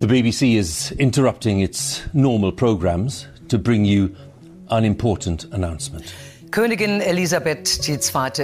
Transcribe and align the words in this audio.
The 0.00 0.06
BBC 0.06 0.56
is 0.56 0.92
interrupting 0.92 1.60
its 1.60 2.02
normal 2.14 2.52
programs 2.52 3.26
to 3.48 3.58
bring 3.58 3.84
you 3.84 4.16
an 4.70 4.86
important 4.86 5.44
announcement. 5.52 6.14
Königin 6.50 7.02
Elisabeth 7.02 7.86
II. 7.86 7.98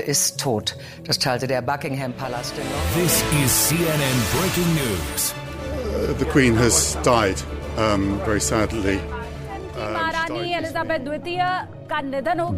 ist 0.07 0.39
tot. 0.39 0.77
Das 1.05 1.19
teilte 1.19 1.47
der 1.47 1.63
Buckingham 1.63 2.13
Palast 2.13 2.59
in 2.59 2.65
This 2.95 3.23
is 3.43 3.51
CNN 3.51 4.21
breaking 4.39 4.75
news. 4.75 5.33
Uh, 5.33 6.13
the 6.19 6.27
Queen 6.27 6.55
has 6.57 6.97
died, 7.03 7.41
um, 7.79 8.21
very 8.27 8.41
sadly. 8.41 9.01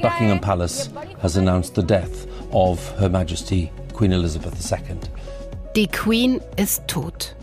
Buckingham 0.01 0.41
Palace 0.41 0.91
has 1.21 1.37
announced 1.37 1.75
the 1.77 1.83
death 1.83 2.27
of 2.53 2.89
Her 2.99 3.09
Majesty 3.09 3.71
Queen 3.93 4.13
Elizabeth 4.13 4.55
II. 4.55 4.97
Die 5.77 5.87
Queen 5.87 6.41
ist 6.57 6.87
tot. 6.89 7.37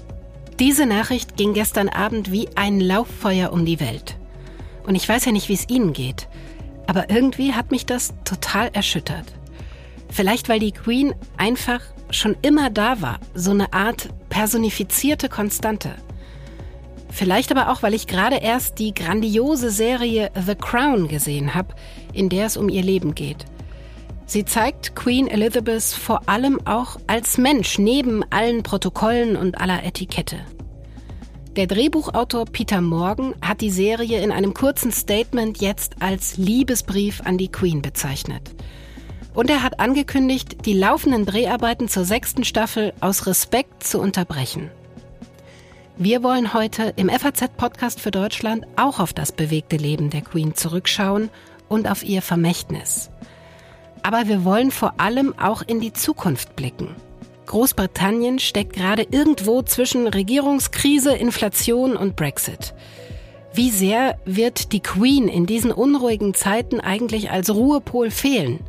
Diese 0.59 0.85
Nachricht 0.85 1.38
ging 1.38 1.53
gestern 1.53 1.90
Abend 1.90 2.31
wie 2.31 2.49
ein 2.55 2.80
Lauffeuer 2.80 3.53
um 3.53 3.66
die 3.66 3.80
Welt. 3.80 4.17
Und 4.85 4.95
ich 4.95 5.07
weiß 5.07 5.26
ja 5.26 5.31
nicht, 5.31 5.49
wie 5.49 5.54
es 5.54 5.70
Ihnen 5.70 5.93
geht, 5.93 6.27
aber 6.88 7.09
irgendwie 7.09 7.54
hat 7.54 7.71
mich 7.71 7.85
das 7.85 8.13
total 8.26 8.70
erschüttert. 8.73 9.26
Vielleicht 10.09 10.49
weil 10.49 10.59
die 10.59 10.71
Queen 10.71 11.13
einfach 11.38 11.81
schon 12.09 12.35
immer 12.41 12.70
da 12.70 13.02
war, 13.02 13.20
so 13.34 13.52
eine 13.52 13.71
Art 13.73 14.09
personifizierte 14.29 15.29
Konstante. 15.29 15.95
Vielleicht 17.12 17.52
aber 17.52 17.71
auch, 17.71 17.84
weil 17.84 17.93
ich 17.93 18.07
gerade 18.07 18.38
erst 18.38 18.79
die 18.79 18.93
grandiose 18.93 19.71
Serie 19.71 20.31
The 20.45 20.55
Crown 20.55 21.07
gesehen 21.07 21.54
habe, 21.54 21.73
in 22.13 22.29
der 22.29 22.45
es 22.45 22.57
um 22.57 22.70
ihr 22.70 22.84
Leben 22.84 23.16
geht. 23.16 23.45
Sie 24.30 24.46
zeigt 24.46 24.96
Queen 24.96 25.28
Elizabeth 25.28 25.86
vor 25.86 26.30
allem 26.30 26.60
auch 26.68 26.98
als 27.08 27.40
Mensch 27.40 27.80
neben 27.80 28.24
allen 28.30 28.62
Protokollen 28.62 29.36
und 29.36 29.60
aller 29.60 29.84
Etikette. 29.84 30.38
Der 31.55 31.66
Drehbuchautor 31.66 32.46
Peter 32.46 32.80
Morgan 32.80 33.34
hat 33.41 33.62
die 33.62 33.71
Serie 33.71 34.21
in 34.21 34.32
einem 34.32 34.54
kurzen 34.54 34.91
Statement 34.91 35.60
jetzt 35.62 36.04
als 36.04 36.38
Liebesbrief 36.38 37.21
an 37.26 37.40
die 37.40 37.52
Queen 37.52 37.82
bezeichnet. 37.82 38.54
Und 39.34 39.49
er 39.49 39.63
hat 39.63 39.80
angekündigt, 39.80 40.64
die 40.68 40.74
laufenden 40.74 41.26
Dreharbeiten 41.26 41.88
zur 41.88 42.05
sechsten 42.05 42.43
Staffel 42.43 42.93
aus 43.02 43.26
Respekt 43.26 43.84
zu 43.84 43.99
unterbrechen. 43.99 44.70
Wir 45.98 46.21
wollen 46.21 46.54
heute 46.54 46.93
im 46.98 47.10
FAZ-Podcast 47.10 47.99
für 47.99 48.12
Deutschland 48.12 48.68
auch 48.76 48.99
auf 48.99 49.12
das 49.12 49.32
bewegte 49.32 49.77
Leben 49.77 50.12
der 50.12 50.21
Queen 50.21 50.54
zurückschauen 50.54 51.32
und 51.68 51.90
auf 51.90 52.04
ihr 52.04 52.21
Vermächtnis. 52.21 53.10
Aber 54.04 54.28
wir 54.28 54.44
wollen 54.44 54.72
vor 54.72 54.94
allem 55.00 55.38
auch 55.38 55.62
in 55.62 55.80
die 55.80 55.94
Zukunft 55.94 56.55
blicken. 56.55 56.96
Großbritannien 57.46 58.40
steckt 58.40 58.74
gerade 58.74 59.08
irgendwo 59.10 59.64
zwischen 59.64 60.08
Regierungskrise, 60.08 61.16
Inflation 61.16 61.98
und 61.98 62.16
Brexit. 62.16 62.76
Wie 63.54 63.72
sehr 63.72 64.20
wird 64.25 64.72
die 64.72 64.81
Queen 64.81 65.28
in 65.28 65.47
diesen 65.47 65.72
unruhigen 65.72 66.34
Zeiten 66.36 66.80
eigentlich 66.80 67.31
als 67.31 67.50
Ruhepol 67.50 68.12
fehlen? 68.12 68.59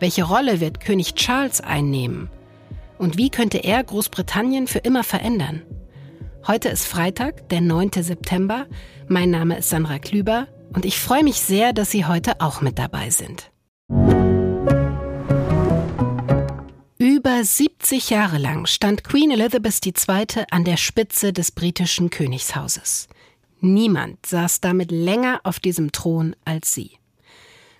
Welche 0.00 0.24
Rolle 0.24 0.60
wird 0.60 0.80
König 0.80 1.14
Charles 1.14 1.60
einnehmen? 1.60 2.30
Und 2.98 3.16
wie 3.16 3.30
könnte 3.30 3.58
er 3.58 3.82
Großbritannien 3.84 4.66
für 4.66 4.80
immer 4.80 5.04
verändern? 5.04 5.62
Heute 6.46 6.68
ist 6.68 6.86
Freitag, 6.86 7.48
der 7.50 7.60
9. 7.60 7.90
September. 8.02 8.66
Mein 9.08 9.30
Name 9.30 9.58
ist 9.58 9.70
Sandra 9.70 9.98
Klüber 9.98 10.48
und 10.74 10.84
ich 10.84 10.98
freue 10.98 11.22
mich 11.22 11.40
sehr, 11.40 11.72
dass 11.72 11.90
Sie 11.90 12.06
heute 12.06 12.40
auch 12.40 12.60
mit 12.60 12.78
dabei 12.78 13.10
sind. 13.10 13.50
Über 17.22 17.44
70 17.44 18.08
Jahre 18.08 18.38
lang 18.38 18.64
stand 18.64 19.04
Queen 19.04 19.30
Elizabeth 19.30 19.84
II. 19.84 20.44
an 20.50 20.64
der 20.64 20.78
Spitze 20.78 21.34
des 21.34 21.52
britischen 21.52 22.08
Königshauses. 22.08 23.08
Niemand 23.60 24.24
saß 24.24 24.62
damit 24.62 24.90
länger 24.90 25.42
auf 25.44 25.60
diesem 25.60 25.92
Thron 25.92 26.34
als 26.46 26.72
sie. 26.72 26.92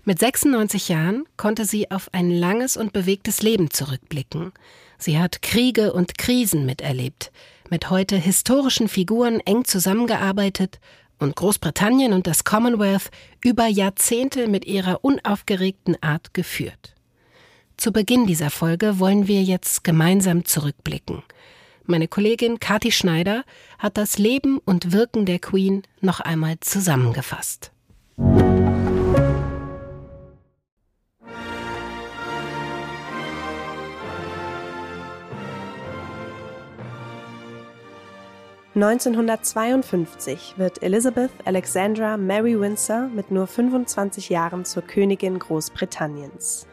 Mit 0.04 0.18
96 0.18 0.90
Jahren 0.90 1.24
konnte 1.38 1.64
sie 1.64 1.90
auf 1.90 2.12
ein 2.12 2.30
langes 2.30 2.76
und 2.76 2.92
bewegtes 2.92 3.40
Leben 3.40 3.70
zurückblicken. 3.70 4.52
Sie 4.98 5.18
hat 5.18 5.40
Kriege 5.40 5.94
und 5.94 6.18
Krisen 6.18 6.66
miterlebt, 6.66 7.32
mit 7.70 7.88
heute 7.88 8.16
historischen 8.16 8.88
Figuren 8.88 9.40
eng 9.40 9.64
zusammengearbeitet 9.64 10.80
und 11.18 11.34
Großbritannien 11.34 12.12
und 12.12 12.26
das 12.26 12.44
Commonwealth 12.44 13.10
über 13.42 13.68
Jahrzehnte 13.68 14.48
mit 14.48 14.66
ihrer 14.66 15.02
unaufgeregten 15.02 15.96
Art 16.02 16.34
geführt. 16.34 16.94
Zu 17.80 17.92
Beginn 17.92 18.26
dieser 18.26 18.50
Folge 18.50 18.98
wollen 18.98 19.26
wir 19.26 19.42
jetzt 19.42 19.84
gemeinsam 19.84 20.44
zurückblicken. 20.44 21.22
Meine 21.86 22.08
Kollegin 22.08 22.60
Kathi 22.60 22.92
Schneider 22.92 23.42
hat 23.78 23.96
das 23.96 24.18
Leben 24.18 24.58
und 24.58 24.92
Wirken 24.92 25.24
der 25.24 25.38
Queen 25.38 25.84
noch 26.02 26.20
einmal 26.20 26.60
zusammengefasst. 26.60 27.72
(1952) 38.74 40.56
wird 40.58 40.82
Elizabeth 40.82 41.30
Alexandra 41.46 42.18
Mary 42.18 42.60
Windsor 42.60 43.08
mit 43.08 43.30
nur 43.30 43.46
25 43.46 44.28
Jahren 44.28 44.66
zur 44.66 44.82
Königin 44.82 45.38
Großbritanniens. 45.38 46.66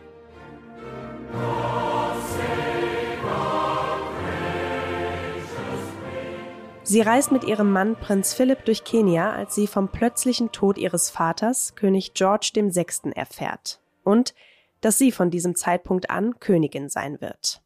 Sie 6.83 7.01
reist 7.01 7.33
mit 7.33 7.43
ihrem 7.43 7.69
Mann 7.73 7.97
Prinz 7.97 8.33
Philipp 8.33 8.63
durch 8.63 8.85
Kenia, 8.85 9.33
als 9.33 9.53
sie 9.53 9.67
vom 9.67 9.89
plötzlichen 9.89 10.53
Tod 10.53 10.77
ihres 10.77 11.09
Vaters, 11.09 11.75
König 11.75 12.13
George 12.13 12.51
VI., 12.55 13.11
erfährt 13.13 13.81
und 14.05 14.33
dass 14.79 14.97
sie 14.97 15.11
von 15.11 15.29
diesem 15.29 15.57
Zeitpunkt 15.57 16.09
an 16.09 16.39
Königin 16.39 16.87
sein 16.87 17.19
wird. 17.19 17.61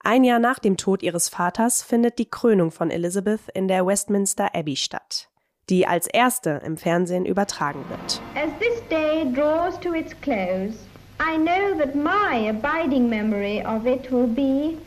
Ein 0.00 0.24
Jahr 0.24 0.40
nach 0.40 0.58
dem 0.58 0.76
Tod 0.76 1.04
ihres 1.04 1.28
Vaters 1.28 1.84
findet 1.84 2.18
die 2.18 2.28
Krönung 2.28 2.72
von 2.72 2.90
Elizabeth 2.90 3.42
in 3.54 3.68
der 3.68 3.86
Westminster 3.86 4.56
Abbey 4.56 4.74
statt, 4.74 5.30
die 5.70 5.86
als 5.86 6.08
erste 6.08 6.60
im 6.64 6.76
Fernsehen 6.76 7.26
übertragen 7.26 7.84
wird. 7.88 8.20
As 8.34 8.50
this 8.58 8.82
day 8.90 9.24
draws 9.32 9.78
to 9.78 9.94
its 9.94 10.20
close, 10.20 10.78
I 11.20 11.36
know 11.36 11.74
that 11.78 11.94
my 11.94 12.34
abiding 12.36 13.08
memory 13.08 13.62
of 13.62 13.86
it 13.86 14.10
will 14.10 14.26
be 14.26 14.78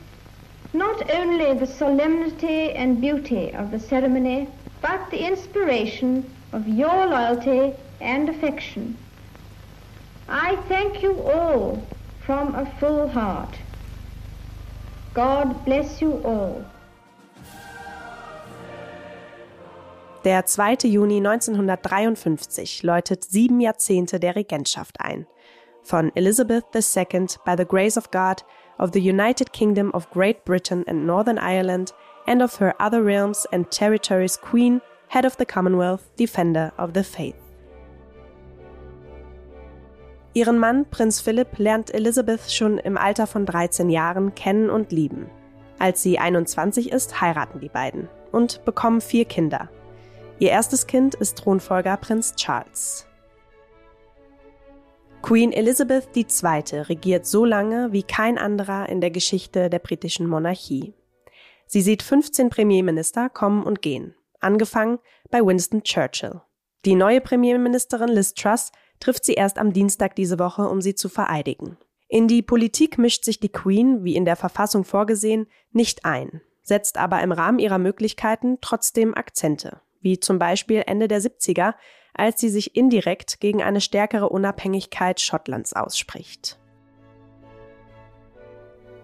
not 0.73 1.09
only 1.11 1.53
the 1.53 1.65
solemnity 1.65 2.71
and 2.73 2.99
beauty 2.99 3.51
of 3.53 3.71
the 3.71 3.79
ceremony, 3.79 4.49
but 4.81 5.09
the 5.09 5.25
inspiration 5.25 6.29
of 6.51 6.67
your 6.67 7.07
loyalty 7.07 7.73
and 8.01 8.29
affection. 8.29 8.97
I 10.29 10.57
thank 10.67 11.01
you 11.01 11.21
all 11.21 11.81
from 12.25 12.53
a 12.55 12.65
full 12.79 13.07
heart. 13.07 13.55
God 15.13 15.65
bless 15.65 16.01
you 16.01 16.21
all. 16.23 16.65
Der 20.25 20.45
2. 20.45 20.87
Juni 20.89 21.21
1953 21.21 22.83
läutet 22.83 23.23
sieben 23.23 23.61
Jahrzehnte 23.61 24.19
der 24.19 24.35
Regentschaft 24.35 24.99
ein. 24.99 25.25
Von 25.87 26.11
Elizabeth 26.15 26.65
II 26.75 27.27
by 27.45 27.55
the 27.55 27.65
grace 27.65 27.97
of 27.97 28.11
God 28.11 28.43
of 28.77 28.91
the 28.91 29.01
United 29.01 29.51
Kingdom 29.53 29.91
of 29.93 30.09
Great 30.11 30.45
Britain 30.45 30.83
and 30.87 31.05
Northern 31.05 31.37
Ireland 31.37 31.93
and 32.27 32.41
of 32.41 32.59
her 32.59 32.75
other 32.79 33.03
realms 33.03 33.47
and 33.51 33.71
territories 33.71 34.37
Queen, 34.37 34.81
Head 35.07 35.25
of 35.25 35.37
the 35.37 35.45
Commonwealth, 35.45 36.03
Defender 36.17 36.71
of 36.77 36.93
the 36.93 37.03
Faith. 37.03 37.35
Ihren 40.33 40.59
Mann, 40.59 40.85
Prinz 40.85 41.19
Philipp, 41.19 41.57
lernt 41.57 41.91
Elizabeth 41.93 42.51
schon 42.51 42.77
im 42.77 42.97
Alter 42.97 43.25
von 43.25 43.45
13 43.45 43.89
Jahren 43.89 44.35
kennen 44.35 44.69
und 44.69 44.91
lieben. 44.91 45.31
Als 45.79 46.03
sie 46.03 46.19
21 46.19 46.91
ist, 46.91 47.21
heiraten 47.21 47.59
die 47.59 47.69
beiden 47.69 48.09
und 48.31 48.63
bekommen 48.65 49.01
vier 49.01 49.25
Kinder. 49.25 49.69
Ihr 50.37 50.51
erstes 50.51 50.85
Kind 50.85 51.15
ist 51.15 51.39
Thronfolger 51.39 51.97
Prinz 51.97 52.35
Charles. 52.35 53.06
Queen 55.27 55.51
Elizabeth 55.51 56.15
II. 56.15 56.79
regiert 56.83 57.25
so 57.25 57.43
lange 57.43 57.91
wie 57.91 58.03
kein 58.03 58.37
anderer 58.37 58.87
in 58.87 59.01
der 59.01 59.11
Geschichte 59.11 59.69
der 59.69 59.79
britischen 59.79 60.25
Monarchie. 60.25 60.93
Sie 61.65 61.81
sieht 61.81 62.01
15 62.01 62.49
Premierminister 62.49 63.27
kommen 63.27 63.63
und 63.63 63.81
gehen, 63.81 64.15
angefangen 64.39 64.99
bei 65.29 65.45
Winston 65.45 65.83
Churchill. 65.83 66.39
Die 66.85 66.95
neue 66.95 67.19
Premierministerin 67.19 68.07
Liz 68.07 68.35
Truss 68.35 68.71
trifft 69.01 69.25
sie 69.25 69.33
erst 69.33 69.57
am 69.57 69.73
Dienstag 69.73 70.15
diese 70.15 70.39
Woche, 70.39 70.69
um 70.69 70.79
sie 70.79 70.95
zu 70.95 71.09
vereidigen. 71.09 71.75
In 72.07 72.29
die 72.29 72.41
Politik 72.41 72.97
mischt 72.97 73.25
sich 73.25 73.41
die 73.41 73.51
Queen, 73.51 74.05
wie 74.05 74.15
in 74.15 74.23
der 74.23 74.37
Verfassung 74.37 74.85
vorgesehen, 74.85 75.47
nicht 75.73 76.05
ein, 76.05 76.39
setzt 76.61 76.97
aber 76.97 77.21
im 77.21 77.33
Rahmen 77.33 77.59
ihrer 77.59 77.79
Möglichkeiten 77.79 78.59
trotzdem 78.61 79.13
Akzente, 79.13 79.81
wie 79.99 80.21
zum 80.21 80.39
Beispiel 80.39 80.83
Ende 80.87 81.09
der 81.09 81.21
70er, 81.21 81.73
als 82.17 82.41
sie 82.41 82.49
sich 82.49 82.75
indirekt 82.75 83.39
gegen 83.39 83.63
eine 83.63 83.79
stärkere 83.79 84.29
Unabhängigkeit 84.29 85.21
Schottlands 85.21 85.73
ausspricht. 85.73 86.59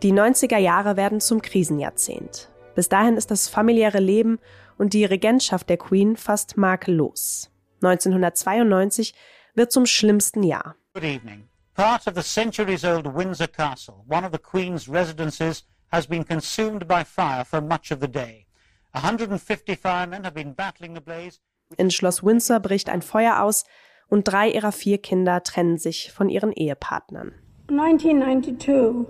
Die 0.02 0.12
90er 0.12 0.58
Jahre 0.58 0.98
werden 0.98 1.22
zum 1.22 1.42
Krisenjahrzehnt. 1.42 2.50
Bis 2.76 2.90
dahin 2.90 3.16
ist 3.16 3.32
das 3.32 3.48
familiäre 3.48 4.00
Leben 4.00 4.40
und 4.78 4.94
die 4.94 5.06
Regentschaft 5.06 5.70
der 5.70 5.78
Queen 5.78 6.18
fast 6.18 6.58
makellos. 6.58 7.50
1992 7.82 9.14
wird 9.54 9.72
zum 9.72 9.86
schlimmsten 9.86 10.44
Jahr. 10.44 10.76
Good 10.94 11.04
evening. 11.04 11.48
Part 11.76 12.08
of 12.08 12.16
the 12.16 12.22
centuries-old 12.22 13.06
Windsor 13.16 13.48
Castle, 13.48 14.04
one 14.08 14.26
of 14.26 14.32
the 14.32 14.40
Queen's 14.40 14.88
residences, 14.88 15.64
has 15.92 16.08
been 16.08 16.26
consumed 16.26 16.88
by 16.88 17.04
fire 17.04 17.46
for 17.46 17.62
much 17.62 17.92
of 17.92 18.00
the 18.02 18.08
day. 18.08 18.46
150 18.92 19.76
firemen 19.76 20.24
have 20.24 20.36
been 20.36 20.54
battling 20.54 20.94
the 20.94 21.02
blaze. 21.02 21.40
In 21.78 21.92
Schloss 21.92 22.24
Windsor 22.24 22.60
bricht 22.60 22.90
ein 22.90 23.02
Feuer 23.02 23.42
aus 23.42 23.66
und 24.10 24.28
drei 24.28 24.50
ihrer 24.50 24.72
vier 24.72 25.00
Kinder 25.00 25.44
trennen 25.44 25.78
sich 25.78 26.12
von 26.12 26.30
ihren 26.30 26.52
Ehepartnern. 26.52 27.34
1992 27.70 29.08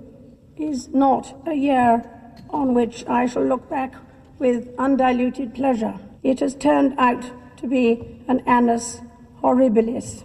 is 0.57 0.89
not 0.89 1.35
a 1.45 1.51
year 1.51 2.03
on 2.49 2.75
which 2.75 3.05
I 3.07 3.27
shall 3.27 3.45
look 3.45 3.67
back 3.69 3.91
with 4.39 4.67
undiluted 4.77 5.53
pleasure. 5.53 5.95
It 6.21 6.41
has 6.41 6.57
turned 6.57 6.97
out 6.97 7.23
to 7.59 7.67
be 7.67 7.99
an 8.27 8.41
annus 8.45 9.01
horribilis. 9.41 10.23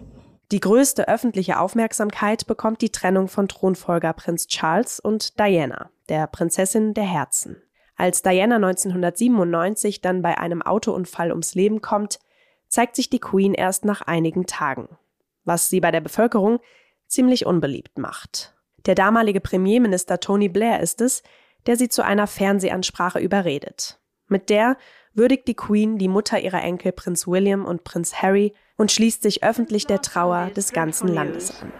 Die 0.50 0.60
größte 0.60 1.08
öffentliche 1.08 1.60
Aufmerksamkeit 1.60 2.46
bekommt 2.46 2.80
die 2.80 2.90
Trennung 2.90 3.28
von 3.28 3.48
Thronfolger 3.48 4.14
Prinz 4.14 4.46
Charles 4.46 4.98
und 4.98 5.38
Diana, 5.38 5.90
der 6.08 6.26
Prinzessin 6.26 6.94
der 6.94 7.04
Herzen. 7.04 7.62
Als 7.98 8.22
Diana 8.22 8.56
1997 8.56 10.00
dann 10.00 10.22
bei 10.22 10.38
einem 10.38 10.62
Autounfall 10.62 11.32
ums 11.32 11.56
Leben 11.56 11.82
kommt, 11.82 12.20
zeigt 12.68 12.94
sich 12.94 13.10
die 13.10 13.18
Queen 13.18 13.54
erst 13.54 13.84
nach 13.84 14.02
einigen 14.02 14.46
Tagen, 14.46 14.88
was 15.44 15.68
sie 15.68 15.80
bei 15.80 15.90
der 15.90 16.00
Bevölkerung 16.00 16.60
ziemlich 17.08 17.44
unbeliebt 17.44 17.98
macht. 17.98 18.54
Der 18.86 18.94
damalige 18.94 19.40
Premierminister 19.40 20.20
Tony 20.20 20.48
Blair 20.48 20.78
ist 20.78 21.00
es, 21.00 21.24
der 21.66 21.76
sie 21.76 21.88
zu 21.88 22.04
einer 22.04 22.28
Fernsehansprache 22.28 23.18
überredet. 23.18 23.98
Mit 24.28 24.48
der 24.48 24.76
würdigt 25.12 25.48
die 25.48 25.56
Queen 25.56 25.98
die 25.98 26.06
Mutter 26.06 26.38
ihrer 26.38 26.62
Enkel 26.62 26.92
Prinz 26.92 27.26
William 27.26 27.64
und 27.64 27.82
Prinz 27.82 28.22
Harry 28.22 28.54
und 28.76 28.92
schließt 28.92 29.22
sich 29.22 29.42
öffentlich 29.42 29.88
der 29.88 30.02
Trauer 30.02 30.50
des 30.54 30.72
ganzen 30.72 31.08
Landes 31.08 31.60
an. 31.60 31.72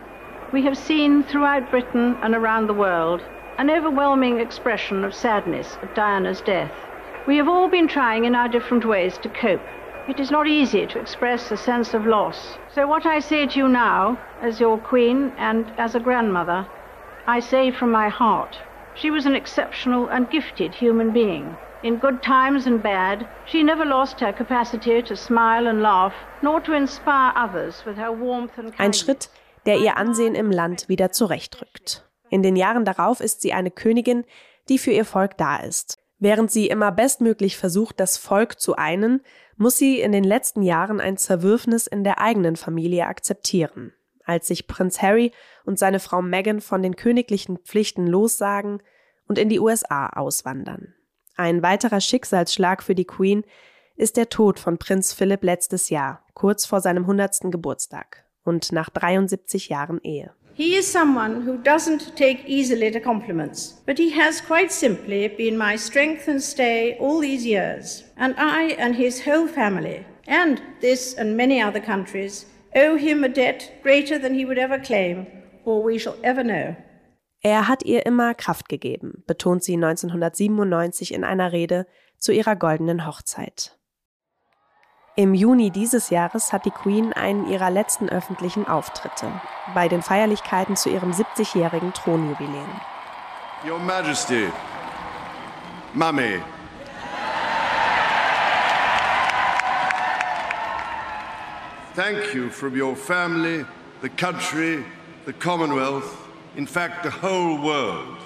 We 0.51 0.65
have 0.65 0.75
seen 0.75 1.25
throughout 1.31 1.71
Britain 1.71 2.17
and 2.23 2.35
around 2.35 2.69
the 2.69 2.77
world 2.77 3.23
an 3.59 3.71
overwhelming 3.71 4.39
expression 4.39 5.03
of 5.03 5.13
sadness 5.13 5.77
at 5.83 5.93
Diana's 5.97 6.41
death. 6.41 6.73
We 7.27 7.37
have 7.39 7.49
all 7.49 7.69
been 7.69 7.89
trying 7.89 8.25
in 8.25 8.37
our 8.37 8.49
different 8.49 8.85
ways 8.85 9.19
to 9.19 9.29
cope. 9.29 9.61
It 10.09 10.21
is 10.21 10.31
not 10.31 10.47
easy 10.47 10.87
to 10.87 11.01
express 11.01 11.51
a 11.51 11.57
sense 11.57 11.93
of 11.93 12.07
loss. 12.07 12.57
So, 12.73 12.87
what 12.87 13.05
I 13.05 13.19
say 13.19 13.47
to 13.47 13.59
you 13.59 13.69
now, 13.69 14.17
as 14.41 14.61
your 14.61 14.79
Queen 14.79 15.33
and 15.37 15.67
as 15.77 15.97
a 15.97 16.01
grandmother, 16.01 16.67
I 17.27 17.41
say 17.41 17.73
from 17.73 17.91
my 17.91 18.09
heart. 18.09 18.57
She 18.95 19.11
was 19.11 19.27
an 19.27 19.35
exceptional 19.35 20.07
and 20.09 20.31
gifted 20.31 20.75
human 20.75 21.13
being. 21.13 21.57
In 21.83 21.97
good 21.97 22.23
times 22.23 22.67
and 22.67 22.83
bad, 22.83 23.29
she 23.45 23.63
never 23.63 23.85
lost 23.85 24.21
her 24.21 24.33
capacity 24.33 25.03
to 25.03 25.17
smile 25.17 25.67
and 25.67 25.83
laugh, 25.83 26.15
nor 26.43 26.61
to 26.61 26.75
inspire 26.75 27.33
others 27.37 27.83
with 27.85 27.97
her 27.97 28.13
warmth 28.13 28.57
and 28.57 28.73
kindness. 28.73 28.81
Ein 28.81 28.93
Schritt, 28.93 29.29
der 29.67 29.79
ihr 29.79 29.97
Ansehen 29.97 30.37
im 30.37 30.51
Land 30.51 30.89
wieder 30.89 31.11
zurechtrückt. 31.11 32.08
In 32.31 32.43
den 32.43 32.57
Jahren 32.57 32.85
darauf 32.85 33.21
ist 33.21 33.43
sie 33.43 33.53
eine 33.53 33.71
Königin, 33.71 34.25
die 34.69 34.79
für 34.79 34.91
ihr 34.91 35.05
Volk 35.05 35.37
da 35.37 35.57
ist. 35.57 35.99
Während 36.19 36.51
sie 36.51 36.69
immer 36.69 36.91
bestmöglich 36.91 37.57
versucht, 37.57 38.01
das 38.01 38.17
Volk 38.17 38.61
zu 38.61 38.77
einen, 38.77 39.23
muss 39.57 39.79
sie 39.79 40.01
in 40.01 40.13
den 40.13 40.25
letzten 40.25 40.63
Jahren 40.63 41.01
ein 41.01 41.17
Zerwürfnis 41.17 41.87
in 41.87 42.05
der 42.05 42.21
eigenen 42.21 42.57
Familie 42.57 43.07
akzeptieren. 43.07 43.93
Als 44.25 44.49
sich 44.49 44.67
Prinz 44.67 45.01
Harry 45.01 45.33
und 45.65 45.79
seine 45.79 46.01
Frau 46.01 46.21
Meghan 46.21 46.61
von 46.61 46.83
den 46.83 46.97
königlichen 46.97 47.59
Pflichten 47.59 48.07
lossagen 48.07 48.83
und 49.27 49.39
in 49.39 49.49
die 49.49 49.61
USA 49.61 50.09
auswandern. 50.09 50.95
Ein 51.37 51.63
weiterer 51.63 52.01
Schicksalsschlag 52.01 52.83
für 52.83 52.97
die 52.97 53.05
Queen 53.05 53.45
ist 53.97 54.17
der 54.17 54.29
Tod 54.29 54.59
von 54.59 54.79
Prinz 54.79 55.13
Philipp 55.13 55.45
letztes 55.45 55.89
Jahr, 55.89 56.25
kurz 56.35 56.67
vor 56.67 56.81
seinem 56.81 57.05
100. 57.05 57.51
Geburtstag 57.51 58.25
und 58.45 58.73
nach 58.73 58.91
73 58.91 59.69
Jahren 59.69 60.01
Ehe. 60.03 60.33
He 60.59 60.75
is 60.75 60.91
someone 60.91 61.43
who 61.43 61.57
doesn't 61.57 62.17
take 62.17 62.45
easily 62.45 62.91
to 62.91 62.99
compliments, 62.99 63.75
but 63.87 63.97
he 63.97 64.11
has 64.11 64.41
quite 64.41 64.73
simply 64.73 65.29
been 65.29 65.57
my 65.57 65.77
strength 65.77 66.27
and 66.27 66.43
stay 66.43 66.97
all 66.99 67.21
these 67.21 67.47
years. 67.47 68.03
And 68.17 68.35
I 68.37 68.75
and 68.77 68.97
his 68.97 69.25
whole 69.25 69.47
family, 69.47 70.05
and 70.27 70.61
this 70.81 71.15
and 71.15 71.37
many 71.37 71.63
other 71.63 71.79
countries, 71.79 72.47
owe 72.75 72.97
him 72.97 73.23
a 73.23 73.29
debt 73.29 73.71
greater 73.85 74.19
than 74.19 74.35
he 74.35 74.45
would 74.45 74.59
ever 74.59 74.81
claim 74.81 75.29
or 75.65 75.81
we 75.81 75.97
shall 75.97 76.17
ever 76.25 76.43
know. 76.43 76.75
Er 77.45 77.69
hat 77.69 77.85
ihr 77.85 78.05
immer 78.05 78.35
Kraft 78.35 78.69
gegeben, 78.69 79.23
betont 79.29 79.63
sie 79.63 79.77
1997 79.77 81.15
in 81.15 81.23
einer 81.23 81.53
Rede 81.53 81.87
zu 82.19 82.33
ihrer 82.33 82.57
goldenen 82.57 83.07
Hochzeit. 83.07 83.78
Im 85.19 85.35
Juni 85.35 85.73
dieses 85.73 86.11
Jahres 86.11 86.53
hat 86.53 86.65
die 86.65 86.71
Queen 86.71 87.13
einen 87.13 87.49
ihrer 87.49 87.71
letzten 87.71 88.09
öffentlichen 88.09 88.69
Auftritte 88.69 89.33
bei 89.75 89.89
den 89.89 90.01
Feierlichkeiten 90.01 90.77
zu 90.77 90.91
ihrem 90.91 91.11
70-jährigen 91.11 91.93
Thronjubiläum. 91.93 92.81
Your 93.69 93.81
Majesty, 93.81 94.47
Mummy. 95.93 96.41
Thank 101.97 102.33
you 102.33 102.49
from 102.49 102.81
your 102.81 102.95
family, 102.95 103.67
the 104.03 104.11
country, 104.11 104.85
the 105.27 105.33
Commonwealth, 105.33 106.17
in 106.55 106.69
fact, 106.69 107.03
the 107.03 107.11
whole 107.11 107.61
world. 107.61 108.19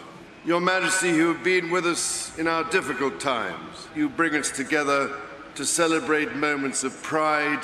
Your 0.44 0.60
Majesty, 0.60 1.08
you 1.08 1.28
have 1.28 1.42
been 1.42 1.70
with 1.70 1.86
us 1.86 2.32
in 2.36 2.46
our 2.46 2.64
difficult 2.64 3.18
times. 3.18 3.88
You 3.96 4.10
bring 4.10 4.34
us 4.34 4.50
together 4.50 5.08
to 5.54 5.64
celebrate 5.64 6.34
moments 6.34 6.84
of 6.84 7.02
pride, 7.02 7.60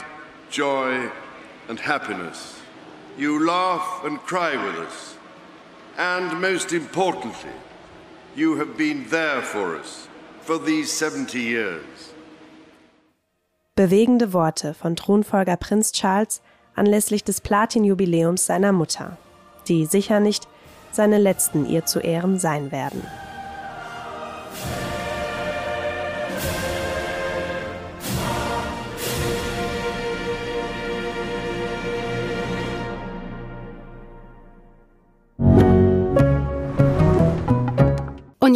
joy, 0.50 1.10
and 1.68 1.80
happiness. 1.80 2.60
You 3.16 3.44
laugh 3.44 4.04
and 4.04 4.18
cry 4.20 4.56
with 4.56 4.76
us. 4.86 5.16
And 5.96 6.40
most 6.40 6.72
importantly, 6.72 7.56
you 8.36 8.56
have 8.56 8.76
been 8.76 9.06
there 9.10 9.42
for 9.42 9.76
us 9.76 10.08
for 10.42 10.58
these 10.58 10.92
70 10.92 11.40
years. 11.40 12.14
Bewegende 13.74 14.32
Worte 14.32 14.74
von 14.74 14.96
Thronfolger 14.96 15.56
Prinz 15.56 15.92
Charles 15.92 16.40
anlässlich 16.74 17.24
des 17.24 17.40
Platin-Jubiläums 17.40 18.46
seiner 18.46 18.72
Mutter, 18.72 19.16
die 19.68 19.86
sicher 19.86 20.20
nicht 20.20 20.48
seine 20.90 21.18
letzten 21.18 21.66
ihr 21.66 21.84
zu 21.84 22.00
Ehren 22.00 22.38
sein 22.38 22.72
werden. 22.72 23.06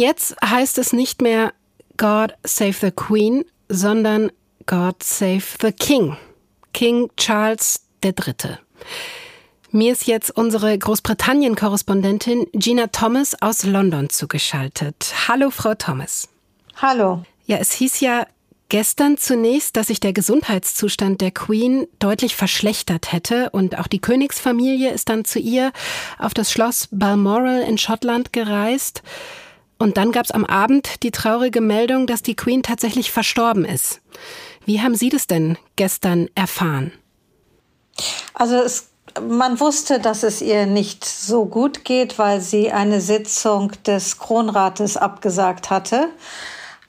Jetzt 0.03 0.35
heißt 0.43 0.77
es 0.77 0.93
nicht 0.93 1.21
mehr 1.21 1.53
God 1.97 2.33
Save 2.43 2.73
the 2.73 2.91
Queen, 2.91 3.45
sondern 3.69 4.31
God 4.65 5.01
Save 5.01 5.43
the 5.61 5.71
King. 5.71 6.17
King 6.73 7.09
Charles 7.15 7.85
III. 8.03 8.57
Mir 9.71 9.93
ist 9.93 10.05
jetzt 10.05 10.29
unsere 10.35 10.77
Großbritannien-Korrespondentin 10.77 12.47
Gina 12.53 12.87
Thomas 12.87 13.41
aus 13.41 13.63
London 13.63 14.09
zugeschaltet. 14.09 15.13
Hallo, 15.27 15.49
Frau 15.49 15.73
Thomas. 15.73 16.27
Hallo. 16.81 17.23
Ja, 17.45 17.57
es 17.57 17.71
hieß 17.71 18.01
ja 18.01 18.27
gestern 18.69 19.17
zunächst, 19.17 19.77
dass 19.77 19.87
sich 19.87 19.99
der 19.99 20.13
Gesundheitszustand 20.13 21.21
der 21.21 21.31
Queen 21.31 21.87
deutlich 21.99 22.35
verschlechtert 22.35 23.11
hätte 23.11 23.51
und 23.51 23.79
auch 23.79 23.87
die 23.87 24.01
Königsfamilie 24.01 24.91
ist 24.91 25.09
dann 25.09 25.25
zu 25.25 25.39
ihr 25.39 25.71
auf 26.19 26.33
das 26.33 26.51
Schloss 26.51 26.89
Balmoral 26.91 27.61
in 27.61 27.77
Schottland 27.77 28.33
gereist. 28.33 29.01
Und 29.77 29.97
dann 29.97 30.11
gab 30.11 30.25
es 30.25 30.31
am 30.31 30.45
Abend 30.45 31.03
die 31.03 31.11
traurige 31.11 31.61
Meldung, 31.61 32.07
dass 32.07 32.21
die 32.21 32.35
Queen 32.35 32.63
tatsächlich 32.63 33.11
verstorben 33.11 33.65
ist. 33.65 34.01
Wie 34.65 34.81
haben 34.81 34.95
Sie 34.95 35.09
das 35.09 35.27
denn 35.27 35.57
gestern 35.75 36.29
erfahren? 36.35 36.91
Also 38.33 38.55
es, 38.55 38.89
man 39.21 39.59
wusste, 39.59 39.99
dass 39.99 40.23
es 40.23 40.41
ihr 40.41 40.65
nicht 40.65 41.05
so 41.05 41.45
gut 41.45 41.85
geht, 41.85 42.17
weil 42.17 42.41
sie 42.41 42.71
eine 42.71 43.01
Sitzung 43.01 43.71
des 43.85 44.17
Kronrates 44.17 44.97
abgesagt 44.97 45.69
hatte. 45.69 46.09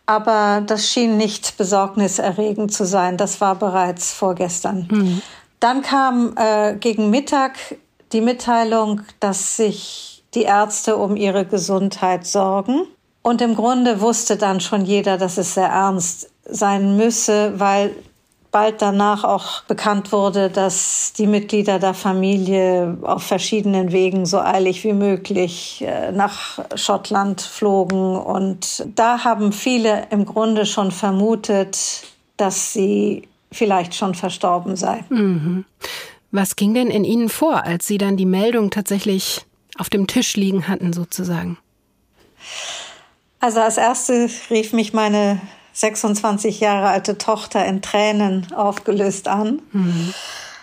Aber 0.06 0.62
das 0.66 0.88
schien 0.88 1.16
nicht 1.16 1.56
besorgniserregend 1.56 2.72
zu 2.72 2.84
sein. 2.84 3.16
Das 3.16 3.40
war 3.40 3.54
bereits 3.54 4.12
vorgestern. 4.12 4.88
Mhm. 4.90 5.22
Dann 5.60 5.82
kam 5.82 6.34
äh, 6.36 6.74
gegen 6.74 7.10
Mittag 7.10 7.56
die 8.12 8.20
Mitteilung, 8.20 9.00
dass 9.18 9.56
sich 9.56 10.13
die 10.34 10.42
Ärzte 10.42 10.96
um 10.96 11.16
ihre 11.16 11.44
Gesundheit 11.44 12.26
sorgen. 12.26 12.82
Und 13.22 13.40
im 13.40 13.54
Grunde 13.54 14.00
wusste 14.00 14.36
dann 14.36 14.60
schon 14.60 14.84
jeder, 14.84 15.16
dass 15.16 15.38
es 15.38 15.54
sehr 15.54 15.68
ernst 15.68 16.30
sein 16.44 16.96
müsse, 16.96 17.54
weil 17.58 17.94
bald 18.54 18.82
danach 18.82 19.24
auch 19.24 19.62
bekannt 19.62 20.12
wurde, 20.12 20.48
dass 20.48 21.12
die 21.18 21.26
Mitglieder 21.26 21.80
der 21.80 21.92
Familie 21.92 22.98
auf 23.02 23.24
verschiedenen 23.24 23.90
Wegen 23.90 24.26
so 24.26 24.38
eilig 24.38 24.84
wie 24.84 24.92
möglich 24.92 25.82
äh, 25.84 26.12
nach 26.12 26.60
Schottland 26.76 27.40
flogen. 27.40 28.16
Und 28.16 28.86
da 28.94 29.24
haben 29.24 29.52
viele 29.52 30.06
im 30.10 30.24
Grunde 30.24 30.66
schon 30.66 30.92
vermutet, 30.92 32.04
dass 32.36 32.72
sie 32.72 33.26
vielleicht 33.50 33.96
schon 33.96 34.14
verstorben 34.14 34.76
sei. 34.76 35.04
Mhm. 35.08 35.64
Was 36.30 36.54
ging 36.54 36.74
denn 36.74 36.90
in 36.90 37.04
Ihnen 37.04 37.28
vor, 37.28 37.64
als 37.64 37.86
Sie 37.86 37.98
dann 37.98 38.16
die 38.16 38.26
Meldung 38.26 38.70
tatsächlich 38.70 39.44
auf 39.78 39.90
dem 39.90 40.06
Tisch 40.06 40.36
liegen 40.36 40.68
hatten, 40.68 40.92
sozusagen? 40.92 41.58
Also 43.40 43.60
als 43.60 43.76
erste 43.76 44.28
rief 44.50 44.72
mich 44.72 44.92
meine 44.92 45.40
26 45.74 46.60
Jahre 46.60 46.88
alte 46.88 47.18
Tochter 47.18 47.64
in 47.66 47.82
Tränen 47.82 48.52
aufgelöst 48.54 49.28
an. 49.28 49.60
Mhm. 49.72 50.14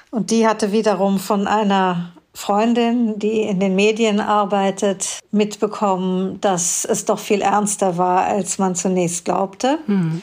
Und 0.09 0.31
die 0.31 0.47
hatte 0.47 0.71
wiederum 0.71 1.19
von 1.19 1.47
einer 1.47 2.13
Freundin, 2.33 3.19
die 3.19 3.41
in 3.41 3.59
den 3.59 3.75
Medien 3.75 4.19
arbeitet, 4.19 5.19
mitbekommen, 5.31 6.39
dass 6.41 6.85
es 6.85 7.05
doch 7.05 7.19
viel 7.19 7.41
ernster 7.41 7.97
war, 7.97 8.25
als 8.25 8.57
man 8.57 8.75
zunächst 8.75 9.25
glaubte. 9.25 9.79
Mhm. 9.87 10.21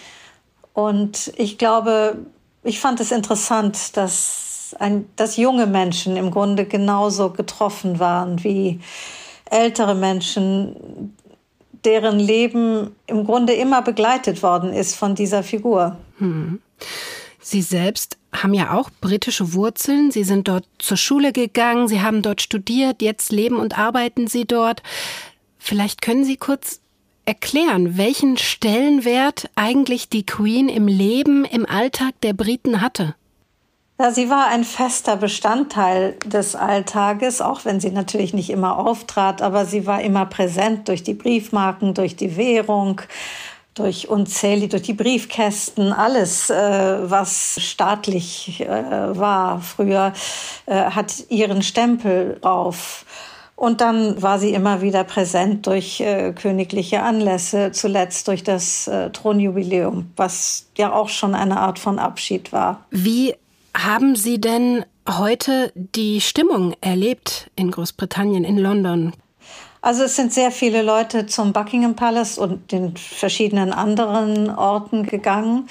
Und 0.73 1.33
ich 1.37 1.59
glaube, 1.59 2.17
ich 2.63 2.81
fand 2.81 3.01
es 3.01 3.13
interessant, 3.13 3.97
dass, 3.97 4.58
ein, 4.75 5.07
dass 5.17 5.37
junge 5.37 5.67
Menschen 5.67 6.17
im 6.17 6.31
Grunde 6.31 6.65
genauso 6.65 7.31
getroffen 7.31 7.99
waren 7.99 8.43
wie 8.45 8.81
ältere 9.51 9.95
Menschen, 9.95 11.15
deren 11.85 12.19
Leben 12.19 12.95
im 13.07 13.25
Grunde 13.25 13.55
immer 13.55 13.83
begleitet 13.83 14.43
worden 14.43 14.73
ist 14.73 14.95
von 14.95 15.15
dieser 15.15 15.43
Figur. 15.43 15.97
Hm. 16.19 16.61
Sie 17.41 17.63
selbst 17.63 18.19
haben 18.33 18.53
ja 18.53 18.75
auch 18.75 18.91
britische 19.01 19.55
Wurzeln. 19.55 20.11
Sie 20.11 20.25
sind 20.25 20.49
dort 20.49 20.67
zur 20.79 20.97
Schule 20.97 21.33
gegangen, 21.33 21.89
Sie 21.89 22.03
haben 22.03 22.21
dort 22.21 22.43
studiert, 22.43 23.01
jetzt 23.01 23.33
leben 23.33 23.57
und 23.57 23.79
arbeiten 23.79 24.27
Sie 24.27 24.45
dort. 24.45 24.83
Vielleicht 25.59 26.03
können 26.03 26.25
Sie 26.25 26.37
kurz 26.37 26.81
erklären, 27.25 27.97
welchen 27.97 28.37
Stellenwert 28.37 29.51
eigentlich 29.55 30.09
die 30.09 30.25
Queen 30.27 30.69
im 30.69 30.89
Leben, 30.89 31.45
im 31.45 31.67
Alltag 31.67 32.21
der 32.23 32.33
Briten 32.33 32.81
hatte. 32.81 33.15
Ja, 34.01 34.13
sie 34.13 34.31
war 34.31 34.47
ein 34.47 34.63
fester 34.63 35.17
Bestandteil 35.17 36.15
des 36.25 36.55
Alltages, 36.55 37.41
auch 37.41 37.65
wenn 37.65 37.81
sie 37.81 37.91
natürlich 37.91 38.33
nicht 38.33 38.49
immer 38.49 38.79
auftrat, 38.79 39.43
aber 39.43 39.65
sie 39.65 39.87
war 39.87 40.01
immer 40.03 40.25
präsent 40.25 40.87
durch 40.87 41.03
die 41.03 41.15
Briefmarken, 41.15 41.95
durch 41.95 42.15
die 42.15 42.37
Währung, 42.37 43.01
durch 43.75 44.09
unzählige, 44.09 44.69
durch 44.69 44.83
die 44.83 44.93
Briefkästen, 44.93 45.93
alles, 45.93 46.49
äh, 46.49 47.11
was 47.11 47.59
staatlich 47.61 48.61
äh, 48.61 49.19
war 49.19 49.61
früher, 49.63 50.13
äh, 50.67 50.75
hat 50.77 51.25
ihren 51.29 51.63
Stempel 51.63 52.39
auf. 52.43 53.05
Und 53.57 53.81
dann 53.81 54.23
war 54.23 54.39
sie 54.39 54.55
immer 54.55 54.81
wieder 54.81 55.03
präsent 55.03 55.67
durch 55.67 56.01
äh, 56.01 56.33
königliche 56.33 57.03
Anlässe, 57.03 57.73
zuletzt 57.73 58.29
durch 58.29 58.45
das 58.45 58.87
äh, 58.87 59.11
Thronjubiläum, 59.11 60.13
was 60.15 60.69
ja 60.77 60.93
auch 60.93 61.09
schon 61.09 61.35
eine 61.35 61.59
Art 61.59 61.81
von 61.81 61.99
Abschied 61.99 62.53
war. 62.53 62.87
Wie 62.93 63.35
haben 63.85 64.17
Sie 64.17 64.41
denn 64.41 64.85
heute 65.09 65.73
die 65.75 66.21
Stimmung 66.21 66.75
erlebt 66.81 67.51
in 67.57 67.71
Großbritannien, 67.71 68.45
in 68.45 68.59
London? 68.59 69.13
Also 69.81 70.03
es 70.03 70.17
sind 70.17 70.33
sehr 70.33 70.51
viele 70.51 70.83
Leute 70.83 71.27
zum 71.27 71.53
Buckingham 71.53 71.95
Palace 71.95 72.37
und 72.37 72.73
den 72.73 72.97
verschiedenen 72.97 73.73
anderen 73.73 74.51
Orten 74.51 75.07
gegangen. 75.07 75.69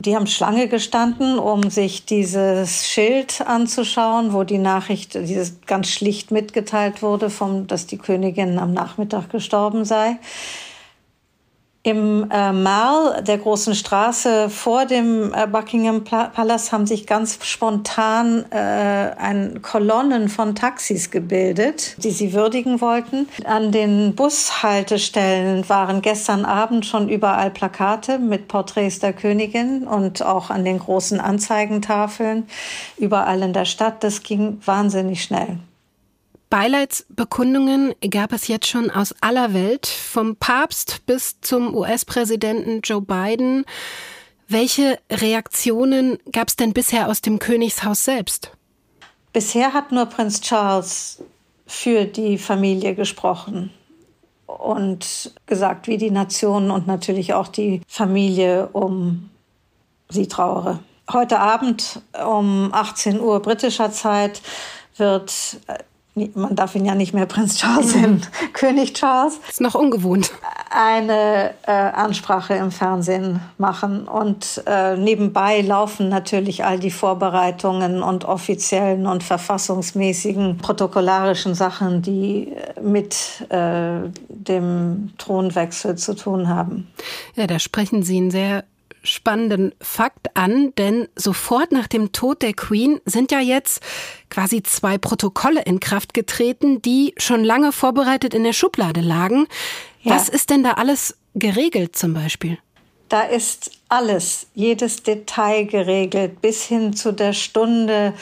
Die 0.00 0.16
haben 0.16 0.26
Schlange 0.26 0.66
gestanden, 0.66 1.38
um 1.38 1.70
sich 1.70 2.04
dieses 2.04 2.88
Schild 2.88 3.40
anzuschauen, 3.46 4.32
wo 4.32 4.42
die 4.42 4.58
Nachricht 4.58 5.14
dieses 5.14 5.60
ganz 5.66 5.88
schlicht 5.88 6.32
mitgeteilt 6.32 7.00
wurde, 7.00 7.30
vom, 7.30 7.68
dass 7.68 7.86
die 7.86 7.98
Königin 7.98 8.58
am 8.58 8.72
Nachmittag 8.72 9.30
gestorben 9.30 9.84
sei. 9.84 10.18
Im 11.86 12.30
äh, 12.30 12.50
Mall, 12.50 13.22
der 13.22 13.36
großen 13.36 13.74
Straße 13.74 14.48
vor 14.48 14.86
dem 14.86 15.34
äh, 15.34 15.46
Buckingham 15.46 16.02
Palace, 16.02 16.72
haben 16.72 16.86
sich 16.86 17.06
ganz 17.06 17.38
spontan 17.42 18.46
äh, 18.50 18.56
ein 18.56 19.60
Kolonnen 19.60 20.30
von 20.30 20.54
Taxis 20.54 21.10
gebildet, 21.10 22.02
die 22.02 22.10
sie 22.10 22.32
würdigen 22.32 22.80
wollten. 22.80 23.28
An 23.44 23.70
den 23.70 24.14
Bushaltestellen 24.14 25.68
waren 25.68 26.00
gestern 26.00 26.46
Abend 26.46 26.86
schon 26.86 27.10
überall 27.10 27.50
Plakate 27.50 28.18
mit 28.18 28.48
Porträts 28.48 29.00
der 29.00 29.12
Königin 29.12 29.86
und 29.86 30.22
auch 30.22 30.48
an 30.48 30.64
den 30.64 30.78
großen 30.78 31.20
Anzeigentafeln 31.20 32.46
überall 32.96 33.42
in 33.42 33.52
der 33.52 33.66
Stadt. 33.66 34.02
Das 34.02 34.22
ging 34.22 34.58
wahnsinnig 34.64 35.22
schnell. 35.22 35.58
Beileidsbekundungen 36.54 37.96
gab 38.12 38.32
es 38.32 38.46
jetzt 38.46 38.68
schon 38.68 38.88
aus 38.88 39.12
aller 39.20 39.54
Welt, 39.54 39.88
vom 39.88 40.36
Papst 40.36 41.04
bis 41.04 41.40
zum 41.40 41.74
US-Präsidenten 41.74 42.80
Joe 42.84 43.00
Biden. 43.00 43.64
Welche 44.46 45.00
Reaktionen 45.10 46.16
gab 46.30 46.46
es 46.46 46.54
denn 46.54 46.72
bisher 46.72 47.08
aus 47.08 47.22
dem 47.22 47.40
Königshaus 47.40 48.04
selbst? 48.04 48.52
Bisher 49.32 49.72
hat 49.72 49.90
nur 49.90 50.06
Prinz 50.06 50.42
Charles 50.42 51.24
für 51.66 52.04
die 52.04 52.38
Familie 52.38 52.94
gesprochen 52.94 53.70
und 54.46 55.32
gesagt, 55.46 55.88
wie 55.88 55.98
die 55.98 56.12
Nation 56.12 56.70
und 56.70 56.86
natürlich 56.86 57.34
auch 57.34 57.48
die 57.48 57.80
Familie 57.88 58.68
um 58.68 59.28
sie 60.08 60.28
trauere. 60.28 60.78
Heute 61.12 61.40
Abend 61.40 62.00
um 62.24 62.72
18 62.72 63.18
Uhr 63.18 63.42
britischer 63.42 63.90
Zeit 63.90 64.40
wird 64.96 65.58
man 66.14 66.54
darf 66.54 66.74
ihn 66.74 66.84
ja 66.84 66.94
nicht 66.94 67.12
mehr 67.12 67.26
Prinz 67.26 67.56
Charles 67.58 67.94
nennen, 67.94 68.22
König 68.52 68.94
Charles. 68.94 69.40
Ist 69.48 69.60
noch 69.60 69.74
ungewohnt. 69.74 70.32
Eine 70.70 71.54
äh, 71.66 71.72
Ansprache 71.72 72.54
im 72.54 72.70
Fernsehen 72.70 73.40
machen. 73.58 74.06
Und 74.06 74.62
äh, 74.66 74.96
nebenbei 74.96 75.60
laufen 75.60 76.08
natürlich 76.08 76.64
all 76.64 76.78
die 76.78 76.90
Vorbereitungen 76.90 78.02
und 78.02 78.24
offiziellen 78.24 79.06
und 79.06 79.22
verfassungsmäßigen 79.22 80.58
protokollarischen 80.58 81.54
Sachen, 81.54 82.02
die 82.02 82.52
mit 82.80 83.46
äh, 83.50 84.10
dem 84.28 85.10
Thronwechsel 85.18 85.96
zu 85.96 86.14
tun 86.14 86.48
haben. 86.48 86.88
Ja, 87.34 87.46
da 87.46 87.58
sprechen 87.58 88.02
Sie 88.02 88.16
einen 88.16 88.30
sehr 88.30 88.64
spannenden 89.04 89.74
Fakt 89.80 90.36
an, 90.36 90.74
denn 90.76 91.08
sofort 91.14 91.70
nach 91.70 91.86
dem 91.86 92.12
Tod 92.12 92.42
der 92.42 92.54
Queen 92.54 93.00
sind 93.04 93.30
ja 93.30 93.40
jetzt 93.40 93.82
quasi 94.30 94.62
zwei 94.62 94.98
Protokolle 94.98 95.62
in 95.62 95.78
Kraft 95.78 96.14
getreten, 96.14 96.82
die 96.82 97.14
schon 97.16 97.44
lange 97.44 97.70
vorbereitet 97.70 98.34
in 98.34 98.42
der 98.42 98.52
Schublade 98.52 99.00
lagen. 99.00 99.46
Ja. 100.02 100.16
Was 100.16 100.28
ist 100.28 100.50
denn 100.50 100.64
da 100.64 100.72
alles 100.72 101.16
geregelt 101.34 101.96
zum 101.96 102.14
Beispiel? 102.14 102.58
Da 103.08 103.22
ist 103.22 103.70
alles, 103.88 104.46
jedes 104.54 105.02
Detail 105.02 105.66
geregelt, 105.66 106.40
bis 106.40 106.64
hin 106.64 106.94
zu 106.94 107.12
der 107.12 107.32
Stunde, 107.32 108.14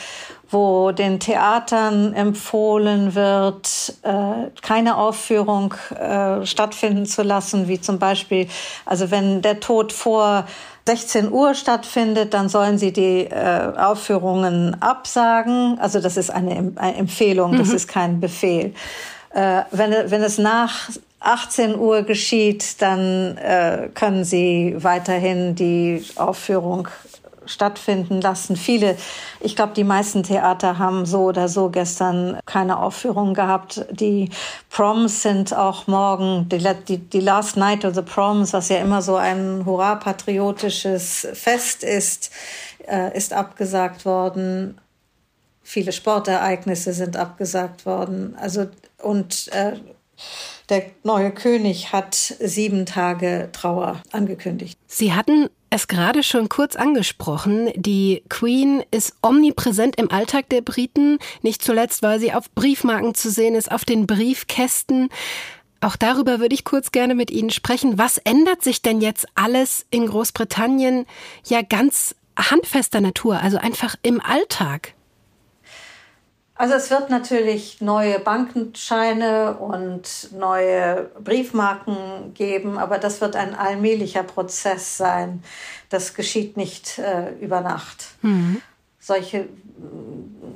wo 0.52 0.92
den 0.92 1.18
Theatern 1.18 2.14
empfohlen 2.14 3.14
wird, 3.14 3.94
äh, 4.02 4.50
keine 4.60 4.96
Aufführung 4.96 5.74
äh, 5.98 6.44
stattfinden 6.46 7.06
zu 7.06 7.22
lassen, 7.22 7.68
wie 7.68 7.80
zum 7.80 7.98
Beispiel, 7.98 8.48
also 8.84 9.10
wenn 9.10 9.42
der 9.42 9.60
Tod 9.60 9.92
vor 9.92 10.46
16 10.86 11.30
Uhr 11.30 11.54
stattfindet, 11.54 12.34
dann 12.34 12.48
sollen 12.48 12.76
sie 12.76 12.92
die 12.92 13.24
äh, 13.24 13.72
Aufführungen 13.76 14.80
absagen. 14.82 15.78
Also 15.78 16.00
das 16.00 16.16
ist 16.16 16.30
eine, 16.30 16.72
eine 16.76 16.96
Empfehlung, 16.96 17.56
das 17.56 17.68
mhm. 17.68 17.76
ist 17.76 17.88
kein 17.88 18.20
Befehl. 18.20 18.74
Äh, 19.30 19.62
wenn, 19.70 20.10
wenn 20.10 20.22
es 20.22 20.38
nach 20.38 20.90
18 21.20 21.78
Uhr 21.78 22.02
geschieht, 22.02 22.82
dann 22.82 23.36
äh, 23.38 23.88
können 23.94 24.24
sie 24.24 24.74
weiterhin 24.78 25.54
die 25.54 26.04
Aufführung 26.16 26.88
stattfinden 27.46 28.20
lassen. 28.20 28.56
Viele, 28.56 28.96
ich 29.40 29.56
glaube, 29.56 29.72
die 29.74 29.84
meisten 29.84 30.22
Theater 30.22 30.78
haben 30.78 31.06
so 31.06 31.24
oder 31.24 31.48
so 31.48 31.70
gestern 31.70 32.38
keine 32.46 32.78
Aufführung 32.78 33.34
gehabt. 33.34 33.84
Die 33.90 34.30
Proms 34.70 35.22
sind 35.22 35.54
auch 35.54 35.86
morgen, 35.86 36.48
die, 36.48 36.58
die, 36.88 36.98
die 36.98 37.20
Last 37.20 37.56
Night 37.56 37.84
of 37.84 37.94
the 37.94 38.02
Proms, 38.02 38.52
was 38.52 38.68
ja 38.68 38.78
immer 38.78 39.02
so 39.02 39.16
ein 39.16 39.64
hurra-patriotisches 39.64 41.28
Fest 41.32 41.84
ist, 41.84 42.30
äh, 42.86 43.16
ist 43.16 43.32
abgesagt 43.32 44.04
worden. 44.04 44.80
Viele 45.62 45.92
Sportereignisse 45.92 46.92
sind 46.92 47.16
abgesagt 47.16 47.86
worden. 47.86 48.36
Also, 48.40 48.66
und 48.98 49.48
äh, 49.52 49.74
der 50.68 50.86
neue 51.02 51.32
König 51.32 51.92
hat 51.92 52.14
sieben 52.14 52.86
Tage 52.86 53.48
Trauer 53.52 54.02
angekündigt. 54.12 54.78
Sie 54.86 55.12
hatten 55.12 55.48
es 55.72 55.88
gerade 55.88 56.22
schon 56.22 56.50
kurz 56.50 56.76
angesprochen. 56.76 57.70
Die 57.74 58.22
Queen 58.28 58.84
ist 58.90 59.14
omnipräsent 59.22 59.96
im 59.96 60.10
Alltag 60.10 60.50
der 60.50 60.60
Briten, 60.60 61.18
nicht 61.40 61.62
zuletzt, 61.62 62.02
weil 62.02 62.20
sie 62.20 62.34
auf 62.34 62.50
Briefmarken 62.54 63.14
zu 63.14 63.30
sehen 63.30 63.54
ist, 63.54 63.72
auf 63.72 63.86
den 63.86 64.06
Briefkästen. 64.06 65.08
Auch 65.80 65.96
darüber 65.96 66.40
würde 66.40 66.54
ich 66.54 66.64
kurz 66.64 66.92
gerne 66.92 67.14
mit 67.14 67.30
Ihnen 67.30 67.50
sprechen. 67.50 67.96
Was 67.96 68.18
ändert 68.18 68.62
sich 68.62 68.82
denn 68.82 69.00
jetzt 69.00 69.26
alles 69.34 69.86
in 69.90 70.06
Großbritannien 70.06 71.06
ja 71.46 71.62
ganz 71.62 72.14
handfester 72.36 73.00
Natur, 73.00 73.40
also 73.40 73.56
einfach 73.56 73.96
im 74.02 74.20
Alltag? 74.20 74.92
Also 76.54 76.74
es 76.74 76.90
wird 76.90 77.08
natürlich 77.08 77.80
neue 77.80 78.18
Bankenscheine 78.18 79.54
und 79.54 80.32
neue 80.32 81.10
Briefmarken 81.22 82.34
geben, 82.34 82.78
aber 82.78 82.98
das 82.98 83.20
wird 83.20 83.36
ein 83.36 83.54
allmählicher 83.54 84.22
Prozess 84.22 84.96
sein. 84.96 85.42
Das 85.88 86.14
geschieht 86.14 86.56
nicht 86.56 86.98
äh, 86.98 87.32
über 87.40 87.62
Nacht. 87.62 88.04
Mhm. 88.20 88.60
Solche 89.00 89.48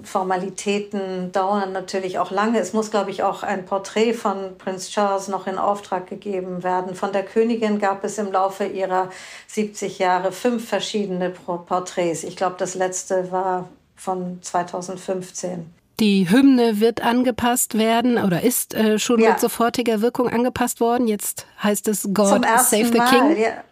Formalitäten 0.03 1.33
dauern 1.33 1.73
natürlich 1.73 2.19
auch 2.19 2.31
lange. 2.31 2.61
Es 2.61 2.73
muss, 2.73 2.91
glaube 2.91 3.11
ich, 3.11 3.23
auch 3.23 3.43
ein 3.43 3.65
Porträt 3.65 4.13
von 4.13 4.57
Prinz 4.59 4.91
Charles 4.91 5.29
noch 5.29 5.47
in 5.47 5.59
Auftrag 5.59 6.07
gegeben 6.07 6.63
werden. 6.63 6.95
Von 6.95 7.13
der 7.13 7.25
Königin 7.25 7.81
gab 7.81 8.05
es 8.05 8.19
im 8.19 8.31
Laufe 8.31 8.65
ihrer 8.67 9.11
70 9.49 9.99
Jahre 9.99 10.31
fünf 10.31 10.69
verschiedene 10.69 11.31
Porträts. 11.31 12.23
Ich 12.23 12.37
glaube, 12.37 12.55
das 12.59 12.75
letzte 12.75 13.33
war 13.33 13.69
von 13.97 14.41
2015. 14.43 15.75
Die 15.99 16.29
Hymne 16.29 16.81
wird 16.81 17.01
angepasst 17.01 17.79
werden 17.79 18.19
oder 18.19 18.43
ist 18.43 18.75
äh, 18.75 18.99
schon 18.99 19.21
ja. 19.21 19.31
mit 19.31 19.41
sofortiger 19.41 20.03
Wirkung 20.03 20.29
angepasst 20.29 20.81
worden. 20.81 21.09
Jetzt 21.09 21.47
heißt 21.63 21.89
es 21.89 22.09
God 22.13 22.45
Save 22.45 22.87
the 22.87 22.99
Mal, 22.99 23.09
King. 23.09 23.43
Ja. 23.43 23.65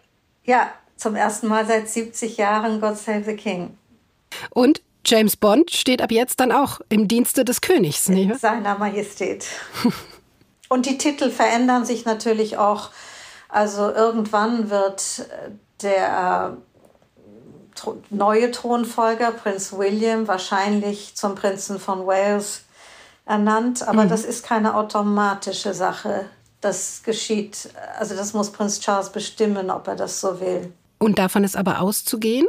ja, 0.43 0.69
zum 0.95 1.15
ersten 1.15 1.47
Mal 1.47 1.65
seit 1.67 1.87
70 1.87 2.37
Jahren 2.37 2.81
God 2.81 2.97
Save 2.97 3.23
the 3.25 3.35
King. 3.35 3.77
Und 4.49 4.81
James 5.05 5.35
Bond 5.35 5.69
steht 5.69 6.01
ab 6.01 6.11
jetzt 6.11 6.39
dann 6.39 6.51
auch 6.51 6.81
im 6.89 7.07
Dienste 7.07 7.45
des 7.45 7.61
Königs. 7.61 8.09
Nicht? 8.09 8.39
Seiner 8.39 8.77
Majestät. 8.77 9.45
Und 10.69 10.87
die 10.87 10.97
Titel 10.97 11.29
verändern 11.29 11.85
sich 11.85 12.05
natürlich 12.05 12.57
auch. 12.57 12.89
Also 13.49 13.91
irgendwann 13.91 14.71
wird 14.71 15.29
der 15.83 16.57
neue 18.09 18.51
Thronfolger, 18.51 19.31
Prinz 19.31 19.73
William, 19.73 20.27
wahrscheinlich 20.27 21.15
zum 21.15 21.35
Prinzen 21.35 21.79
von 21.79 22.05
Wales 22.05 22.63
ernannt. 23.25 23.87
Aber 23.87 24.05
mhm. 24.05 24.09
das 24.09 24.23
ist 24.23 24.45
keine 24.45 24.75
automatische 24.75 25.73
Sache. 25.73 26.25
Das 26.61 27.01
geschieht, 27.03 27.69
also 27.99 28.15
das 28.15 28.33
muss 28.33 28.51
Prinz 28.51 28.79
Charles 28.79 29.09
bestimmen, 29.09 29.69
ob 29.69 29.87
er 29.87 29.95
das 29.95 30.19
so 30.19 30.39
will. 30.39 30.71
Und 30.97 31.19
davon 31.19 31.43
ist 31.43 31.57
aber 31.57 31.81
auszugehen? 31.81 32.47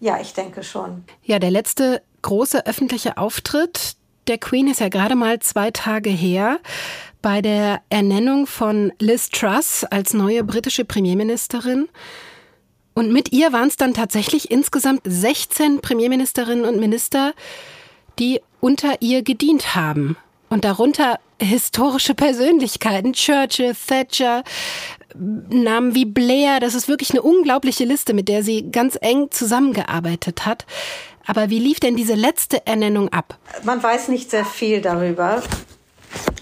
Ja, 0.00 0.20
ich 0.20 0.34
denke 0.34 0.62
schon. 0.62 1.04
Ja, 1.22 1.38
der 1.38 1.50
letzte 1.50 2.02
große 2.22 2.66
öffentliche 2.66 3.16
Auftritt 3.16 3.96
der 4.26 4.38
Queen 4.38 4.68
ist 4.68 4.80
ja 4.80 4.88
gerade 4.88 5.14
mal 5.14 5.40
zwei 5.40 5.70
Tage 5.70 6.10
her 6.10 6.58
bei 7.20 7.42
der 7.42 7.80
Ernennung 7.90 8.46
von 8.46 8.92
Liz 8.98 9.28
Truss 9.30 9.84
als 9.84 10.14
neue 10.14 10.44
britische 10.44 10.84
Premierministerin. 10.84 11.88
Und 12.94 13.12
mit 13.12 13.32
ihr 13.32 13.52
waren 13.52 13.68
es 13.68 13.76
dann 13.76 13.92
tatsächlich 13.92 14.50
insgesamt 14.50 15.02
16 15.04 15.80
Premierministerinnen 15.80 16.64
und 16.64 16.78
Minister, 16.78 17.34
die 18.18 18.40
unter 18.60 19.02
ihr 19.02 19.22
gedient 19.22 19.74
haben. 19.74 20.16
Und 20.48 20.64
darunter 20.64 21.18
historische 21.40 22.14
Persönlichkeiten, 22.14 23.12
Churchill, 23.12 23.74
Thatcher, 23.74 24.44
Namen 25.14 25.94
wie 25.94 26.04
Blair. 26.04 26.60
Das 26.60 26.74
ist 26.74 26.88
wirklich 26.88 27.10
eine 27.10 27.22
unglaubliche 27.22 27.84
Liste, 27.84 28.14
mit 28.14 28.28
der 28.28 28.42
sie 28.42 28.70
ganz 28.70 28.96
eng 29.00 29.30
zusammengearbeitet 29.30 30.46
hat. 30.46 30.64
Aber 31.26 31.50
wie 31.50 31.58
lief 31.58 31.80
denn 31.80 31.96
diese 31.96 32.14
letzte 32.14 32.66
Ernennung 32.66 33.08
ab? 33.10 33.38
Man 33.64 33.82
weiß 33.82 34.08
nicht 34.08 34.30
sehr 34.30 34.44
viel 34.44 34.80
darüber. 34.80 35.42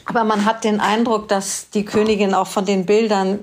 Aber 0.05 0.25
man 0.25 0.45
hat 0.45 0.65
den 0.65 0.81
Eindruck, 0.81 1.29
dass 1.29 1.71
die 1.71 1.85
Königin 1.85 2.35
auch 2.35 2.47
von 2.47 2.65
den 2.65 2.85
Bildern 2.85 3.41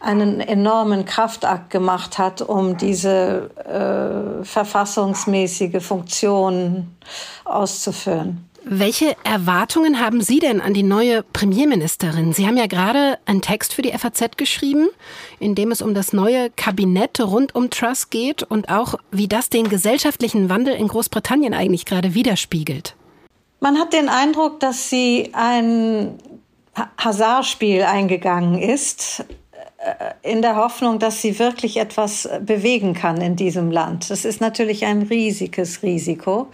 einen 0.00 0.40
enormen 0.40 1.04
Kraftakt 1.04 1.70
gemacht 1.70 2.18
hat, 2.18 2.42
um 2.42 2.76
diese 2.76 3.50
äh, 4.40 4.44
verfassungsmäßige 4.44 5.82
Funktion 5.82 6.96
auszuführen. 7.44 8.48
Welche 8.70 9.16
Erwartungen 9.24 9.98
haben 9.98 10.20
Sie 10.20 10.40
denn 10.40 10.60
an 10.60 10.74
die 10.74 10.82
neue 10.82 11.22
Premierministerin? 11.22 12.34
Sie 12.34 12.46
haben 12.46 12.58
ja 12.58 12.66
gerade 12.66 13.18
einen 13.24 13.40
Text 13.40 13.72
für 13.72 13.80
die 13.80 13.92
FAZ 13.96 14.36
geschrieben, 14.36 14.88
in 15.38 15.54
dem 15.54 15.70
es 15.70 15.80
um 15.80 15.94
das 15.94 16.12
neue 16.12 16.50
Kabinett 16.50 17.18
rund 17.20 17.54
um 17.54 17.70
Truss 17.70 18.10
geht 18.10 18.42
und 18.42 18.68
auch, 18.68 18.96
wie 19.10 19.26
das 19.26 19.48
den 19.48 19.70
gesellschaftlichen 19.70 20.50
Wandel 20.50 20.74
in 20.74 20.88
Großbritannien 20.88 21.54
eigentlich 21.54 21.86
gerade 21.86 22.14
widerspiegelt. 22.14 22.94
Man 23.60 23.78
hat 23.78 23.92
den 23.92 24.08
Eindruck, 24.08 24.60
dass 24.60 24.88
sie 24.88 25.30
ein 25.32 26.18
Hazardspiel 26.96 27.82
eingegangen 27.82 28.58
ist, 28.60 29.24
äh, 29.78 30.30
in 30.30 30.42
der 30.42 30.56
Hoffnung, 30.56 30.98
dass 30.98 31.22
sie 31.22 31.38
wirklich 31.38 31.76
etwas 31.76 32.28
bewegen 32.40 32.94
kann 32.94 33.20
in 33.20 33.36
diesem 33.36 33.70
Land. 33.70 34.10
Das 34.10 34.24
ist 34.24 34.40
natürlich 34.40 34.84
ein 34.84 35.02
riesiges 35.02 35.82
Risiko. 35.82 36.48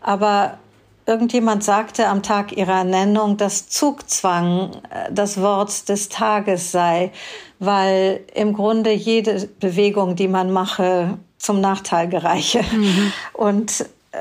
Aber 0.00 0.58
irgendjemand 1.06 1.64
sagte 1.64 2.06
am 2.06 2.22
Tag 2.22 2.56
ihrer 2.56 2.78
Ernennung, 2.78 3.36
dass 3.36 3.68
Zugzwang 3.68 4.70
äh, 4.90 5.12
das 5.12 5.40
Wort 5.40 5.88
des 5.88 6.08
Tages 6.08 6.70
sei, 6.72 7.10
weil 7.58 8.20
im 8.34 8.52
Grunde 8.52 8.92
jede 8.92 9.48
Bewegung, 9.60 10.16
die 10.16 10.28
man 10.28 10.52
mache, 10.52 11.18
zum 11.38 11.60
Nachteil 11.60 12.08
gereiche. 12.08 12.62
Mhm. 12.62 13.12
Und 13.32 13.80
äh, 14.12 14.18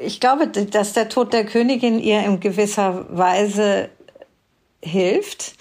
ich 0.00 0.20
glaube, 0.20 0.48
dass 0.48 0.92
der 0.92 1.08
Tod 1.08 1.32
der 1.32 1.44
Königin 1.44 1.98
ihr 1.98 2.22
in 2.24 2.40
gewisser 2.40 3.06
Weise 3.10 3.88
hilft, 4.82 5.54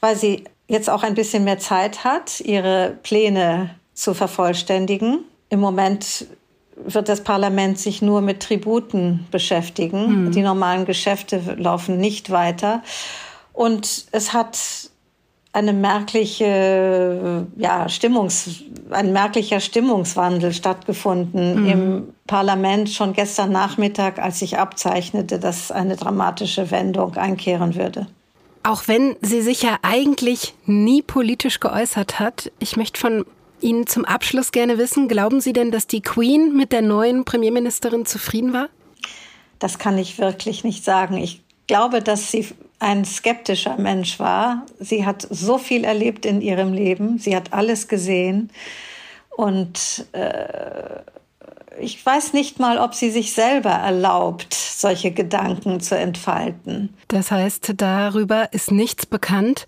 weil 0.00 0.16
sie 0.16 0.44
jetzt 0.68 0.90
auch 0.90 1.02
ein 1.02 1.14
bisschen 1.14 1.44
mehr 1.44 1.58
Zeit 1.58 2.04
hat, 2.04 2.40
ihre 2.40 2.98
Pläne 3.02 3.70
zu 3.92 4.14
vervollständigen. 4.14 5.24
Im 5.48 5.60
Moment 5.60 6.26
wird 6.76 7.08
das 7.08 7.22
Parlament 7.22 7.78
sich 7.78 8.02
nur 8.02 8.20
mit 8.20 8.40
Tributen 8.40 9.26
beschäftigen. 9.30 10.24
Mhm. 10.24 10.32
Die 10.32 10.42
normalen 10.42 10.86
Geschäfte 10.86 11.54
laufen 11.56 11.98
nicht 11.98 12.30
weiter. 12.30 12.82
Und 13.52 14.06
es 14.10 14.32
hat 14.32 14.58
eine 15.54 15.72
merkliche, 15.72 17.46
ja, 17.56 17.88
Stimmungs, 17.88 18.64
ein 18.90 19.12
merklicher 19.12 19.60
Stimmungswandel 19.60 20.52
stattgefunden 20.52 21.62
mhm. 21.62 21.68
im 21.68 22.14
Parlament 22.26 22.90
schon 22.90 23.12
gestern 23.12 23.52
Nachmittag, 23.52 24.18
als 24.18 24.40
sich 24.40 24.58
abzeichnete, 24.58 25.38
dass 25.38 25.70
eine 25.70 25.94
dramatische 25.94 26.72
Wendung 26.72 27.16
einkehren 27.16 27.76
würde. 27.76 28.08
Auch 28.64 28.88
wenn 28.88 29.14
sie 29.20 29.42
sich 29.42 29.62
ja 29.62 29.78
eigentlich 29.82 30.54
nie 30.66 31.02
politisch 31.02 31.60
geäußert 31.60 32.18
hat, 32.18 32.50
ich 32.58 32.76
möchte 32.76 33.00
von 33.00 33.24
Ihnen 33.60 33.86
zum 33.86 34.04
Abschluss 34.04 34.50
gerne 34.50 34.76
wissen, 34.76 35.06
glauben 35.06 35.40
Sie 35.40 35.52
denn, 35.52 35.70
dass 35.70 35.86
die 35.86 36.02
Queen 36.02 36.56
mit 36.56 36.72
der 36.72 36.82
neuen 36.82 37.24
Premierministerin 37.24 38.04
zufrieden 38.06 38.52
war? 38.52 38.68
Das 39.60 39.78
kann 39.78 39.96
ich 39.98 40.18
wirklich 40.18 40.64
nicht 40.64 40.84
sagen. 40.84 41.16
Ich 41.16 41.42
glaube, 41.66 42.02
dass 42.02 42.30
sie 42.30 42.48
ein 42.84 43.06
skeptischer 43.06 43.78
Mensch 43.78 44.20
war. 44.20 44.66
Sie 44.78 45.06
hat 45.06 45.26
so 45.30 45.56
viel 45.56 45.84
erlebt 45.84 46.26
in 46.26 46.42
ihrem 46.42 46.74
Leben. 46.74 47.18
Sie 47.18 47.34
hat 47.34 47.54
alles 47.54 47.88
gesehen. 47.88 48.50
Und 49.30 50.04
äh, 50.12 51.00
ich 51.80 52.04
weiß 52.04 52.34
nicht 52.34 52.60
mal, 52.60 52.78
ob 52.78 52.94
sie 52.94 53.10
sich 53.10 53.32
selber 53.32 53.70
erlaubt, 53.70 54.52
solche 54.52 55.12
Gedanken 55.12 55.80
zu 55.80 55.96
entfalten. 55.96 56.94
Das 57.08 57.30
heißt, 57.30 57.72
darüber 57.78 58.52
ist 58.52 58.70
nichts 58.70 59.06
bekannt. 59.06 59.64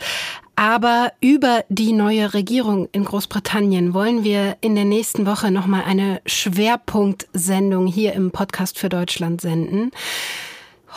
Aber 0.54 1.12
über 1.20 1.64
die 1.70 1.92
neue 1.94 2.34
Regierung 2.34 2.86
in 2.92 3.04
Großbritannien 3.04 3.94
wollen 3.94 4.24
wir 4.24 4.58
in 4.60 4.74
der 4.74 4.84
nächsten 4.84 5.26
Woche 5.26 5.50
nochmal 5.50 5.84
eine 5.86 6.20
Schwerpunktsendung 6.26 7.86
hier 7.86 8.12
im 8.12 8.30
Podcast 8.30 8.78
für 8.78 8.90
Deutschland 8.90 9.40
senden. 9.40 9.90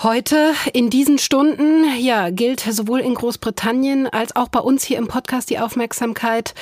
Heute 0.01 0.53
in 0.71 0.89
diesen 0.89 1.17
Stunden, 1.17 1.83
ja, 1.99 2.29
gilt 2.29 2.61
sowohl 2.61 3.01
in 3.01 3.15
Großbritannien 3.15 4.07
als 4.07 4.33
auch 4.33 4.47
bei 4.47 4.61
uns 4.61 4.85
hier 4.85 4.97
im 4.97 5.09
Podcast 5.09 5.49
die 5.49 5.59
Aufmerksamkeit 5.59 6.55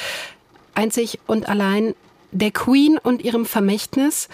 einzig 0.73 1.19
und 1.27 1.47
allein 1.47 1.93
der 2.31 2.49
Queen 2.49 2.97
und 2.97 3.21
ihrem 3.21 3.45
Vermächtnis. 3.45 4.27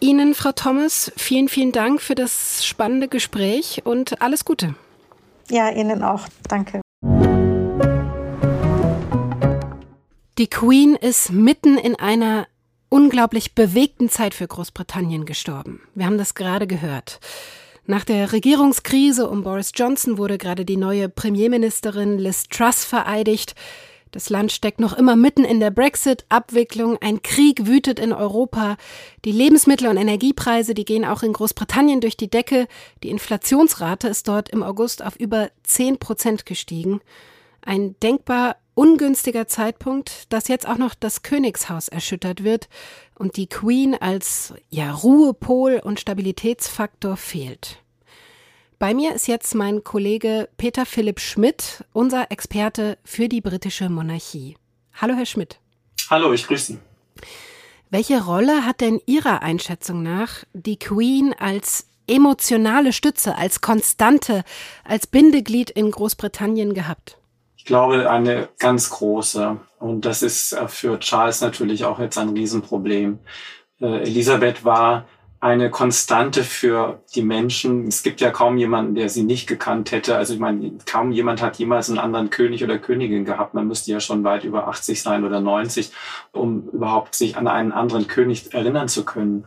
Ihnen, 0.00 0.32
Frau 0.32 0.52
Thomas, 0.52 1.12
vielen, 1.18 1.50
vielen 1.50 1.72
Dank 1.72 2.00
für 2.00 2.14
das 2.14 2.64
spannende 2.64 3.08
Gespräch 3.08 3.82
und 3.84 4.22
alles 4.22 4.46
Gute. 4.46 4.74
Ja, 5.50 5.68
Ihnen 5.68 6.02
auch. 6.02 6.26
Danke. 6.48 6.80
Die 10.38 10.48
Queen 10.48 10.94
ist 10.94 11.32
mitten 11.32 11.76
in 11.76 11.96
einer 11.96 12.46
unglaublich 12.88 13.54
bewegten 13.54 14.08
Zeit 14.08 14.32
für 14.32 14.46
Großbritannien 14.46 15.26
gestorben. 15.26 15.82
Wir 15.94 16.06
haben 16.06 16.16
das 16.16 16.34
gerade 16.34 16.66
gehört. 16.66 17.20
Nach 17.88 18.04
der 18.04 18.32
Regierungskrise 18.32 19.30
um 19.30 19.44
Boris 19.44 19.70
Johnson 19.72 20.18
wurde 20.18 20.38
gerade 20.38 20.64
die 20.64 20.76
neue 20.76 21.08
Premierministerin 21.08 22.18
Liz 22.18 22.48
Truss 22.48 22.84
vereidigt. 22.84 23.54
Das 24.10 24.28
Land 24.28 24.50
steckt 24.50 24.80
noch 24.80 24.92
immer 24.92 25.14
mitten 25.14 25.44
in 25.44 25.60
der 25.60 25.70
Brexit-Abwicklung. 25.70 26.98
Ein 27.00 27.22
Krieg 27.22 27.66
wütet 27.66 28.00
in 28.00 28.12
Europa. 28.12 28.76
Die 29.24 29.30
Lebensmittel- 29.30 29.88
und 29.88 29.98
Energiepreise, 29.98 30.74
die 30.74 30.84
gehen 30.84 31.04
auch 31.04 31.22
in 31.22 31.32
Großbritannien 31.32 32.00
durch 32.00 32.16
die 32.16 32.30
Decke. 32.30 32.66
Die 33.04 33.10
Inflationsrate 33.10 34.08
ist 34.08 34.26
dort 34.26 34.48
im 34.48 34.64
August 34.64 35.04
auf 35.04 35.14
über 35.14 35.50
10 35.62 35.98
Prozent 35.98 36.44
gestiegen. 36.44 37.00
Ein 37.62 37.94
denkbar 38.02 38.56
ungünstiger 38.76 39.48
Zeitpunkt, 39.48 40.32
dass 40.32 40.48
jetzt 40.48 40.68
auch 40.68 40.76
noch 40.76 40.94
das 40.94 41.22
Königshaus 41.22 41.88
erschüttert 41.88 42.44
wird 42.44 42.68
und 43.18 43.36
die 43.36 43.48
Queen 43.48 43.94
als 43.94 44.54
ja, 44.68 44.92
Ruhepol 44.92 45.80
und 45.82 45.98
Stabilitätsfaktor 45.98 47.16
fehlt. 47.16 47.78
Bei 48.78 48.92
mir 48.92 49.14
ist 49.14 49.26
jetzt 49.26 49.54
mein 49.54 49.82
Kollege 49.82 50.50
Peter 50.58 50.84
Philipp 50.84 51.18
Schmidt, 51.18 51.84
unser 51.94 52.30
Experte 52.30 52.98
für 53.02 53.28
die 53.28 53.40
britische 53.40 53.88
Monarchie. 53.88 54.58
Hallo, 54.92 55.14
Herr 55.14 55.26
Schmidt. 55.26 55.58
Hallo, 56.10 56.32
ich 56.34 56.46
grüße 56.46 56.74
Sie. 56.74 56.78
Welche 57.88 58.22
Rolle 58.22 58.66
hat 58.66 58.82
denn 58.82 59.00
Ihrer 59.06 59.42
Einschätzung 59.42 60.02
nach 60.02 60.44
die 60.52 60.78
Queen 60.78 61.34
als 61.38 61.86
emotionale 62.06 62.92
Stütze, 62.92 63.36
als 63.36 63.62
Konstante, 63.62 64.44
als 64.84 65.06
Bindeglied 65.06 65.70
in 65.70 65.90
Großbritannien 65.90 66.74
gehabt? 66.74 67.16
Ich 67.66 67.68
glaube, 67.68 68.08
eine 68.08 68.48
ganz 68.60 68.90
große. 68.90 69.56
Und 69.80 70.04
das 70.04 70.22
ist 70.22 70.52
äh, 70.52 70.68
für 70.68 71.00
Charles 71.00 71.40
natürlich 71.40 71.84
auch 71.84 71.98
jetzt 71.98 72.16
ein 72.16 72.28
Riesenproblem. 72.28 73.18
Äh, 73.80 74.02
Elisabeth 74.02 74.64
war 74.64 75.08
eine 75.40 75.68
Konstante 75.68 76.44
für 76.44 77.00
die 77.16 77.22
Menschen. 77.22 77.88
Es 77.88 78.04
gibt 78.04 78.20
ja 78.20 78.30
kaum 78.30 78.56
jemanden, 78.56 78.94
der 78.94 79.08
sie 79.08 79.24
nicht 79.24 79.48
gekannt 79.48 79.90
hätte. 79.90 80.16
Also 80.16 80.34
ich 80.34 80.38
meine, 80.38 80.78
kaum 80.86 81.10
jemand 81.10 81.42
hat 81.42 81.58
jemals 81.58 81.88
einen 81.88 81.98
anderen 81.98 82.30
König 82.30 82.62
oder 82.62 82.78
Königin 82.78 83.24
gehabt. 83.24 83.54
Man 83.54 83.66
müsste 83.66 83.90
ja 83.90 83.98
schon 83.98 84.22
weit 84.22 84.44
über 84.44 84.68
80 84.68 85.02
sein 85.02 85.24
oder 85.24 85.40
90, 85.40 85.90
um 86.30 86.68
überhaupt 86.68 87.16
sich 87.16 87.36
an 87.36 87.48
einen 87.48 87.72
anderen 87.72 88.06
König 88.06 88.54
erinnern 88.54 88.86
zu 88.86 89.04
können. 89.04 89.44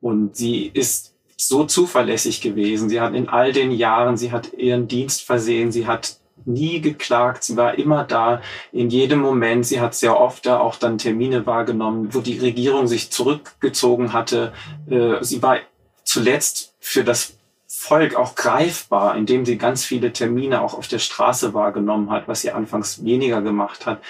Und 0.00 0.36
sie 0.36 0.68
ist 0.68 1.16
so 1.36 1.64
zuverlässig 1.64 2.40
gewesen. 2.40 2.88
Sie 2.88 3.00
hat 3.00 3.14
in 3.14 3.28
all 3.28 3.52
den 3.52 3.72
Jahren, 3.72 4.16
sie 4.16 4.30
hat 4.30 4.52
ihren 4.52 4.86
Dienst 4.86 5.24
versehen, 5.24 5.72
sie 5.72 5.88
hat 5.88 6.18
nie 6.44 6.80
geklagt, 6.80 7.44
sie 7.44 7.56
war 7.56 7.78
immer 7.78 8.04
da, 8.04 8.42
in 8.72 8.90
jedem 8.90 9.20
Moment. 9.20 9.66
Sie 9.66 9.80
hat 9.80 9.94
sehr 9.94 10.18
oft 10.18 10.46
da 10.46 10.58
auch 10.58 10.76
dann 10.76 10.98
Termine 10.98 11.46
wahrgenommen, 11.46 12.14
wo 12.14 12.20
die 12.20 12.38
Regierung 12.38 12.86
sich 12.86 13.10
zurückgezogen 13.10 14.12
hatte. 14.12 14.52
Äh, 14.88 15.22
sie 15.22 15.42
war 15.42 15.58
zuletzt 16.04 16.74
für 16.80 17.04
das 17.04 17.34
Volk 17.66 18.14
auch 18.16 18.34
greifbar, 18.34 19.16
indem 19.16 19.44
sie 19.44 19.58
ganz 19.58 19.84
viele 19.84 20.12
Termine 20.12 20.62
auch 20.62 20.74
auf 20.74 20.88
der 20.88 20.98
Straße 20.98 21.52
wahrgenommen 21.54 22.10
hat, 22.10 22.26
was 22.26 22.40
sie 22.40 22.50
anfangs 22.50 23.04
weniger 23.04 23.42
gemacht 23.42 23.86
hat. 23.86 24.02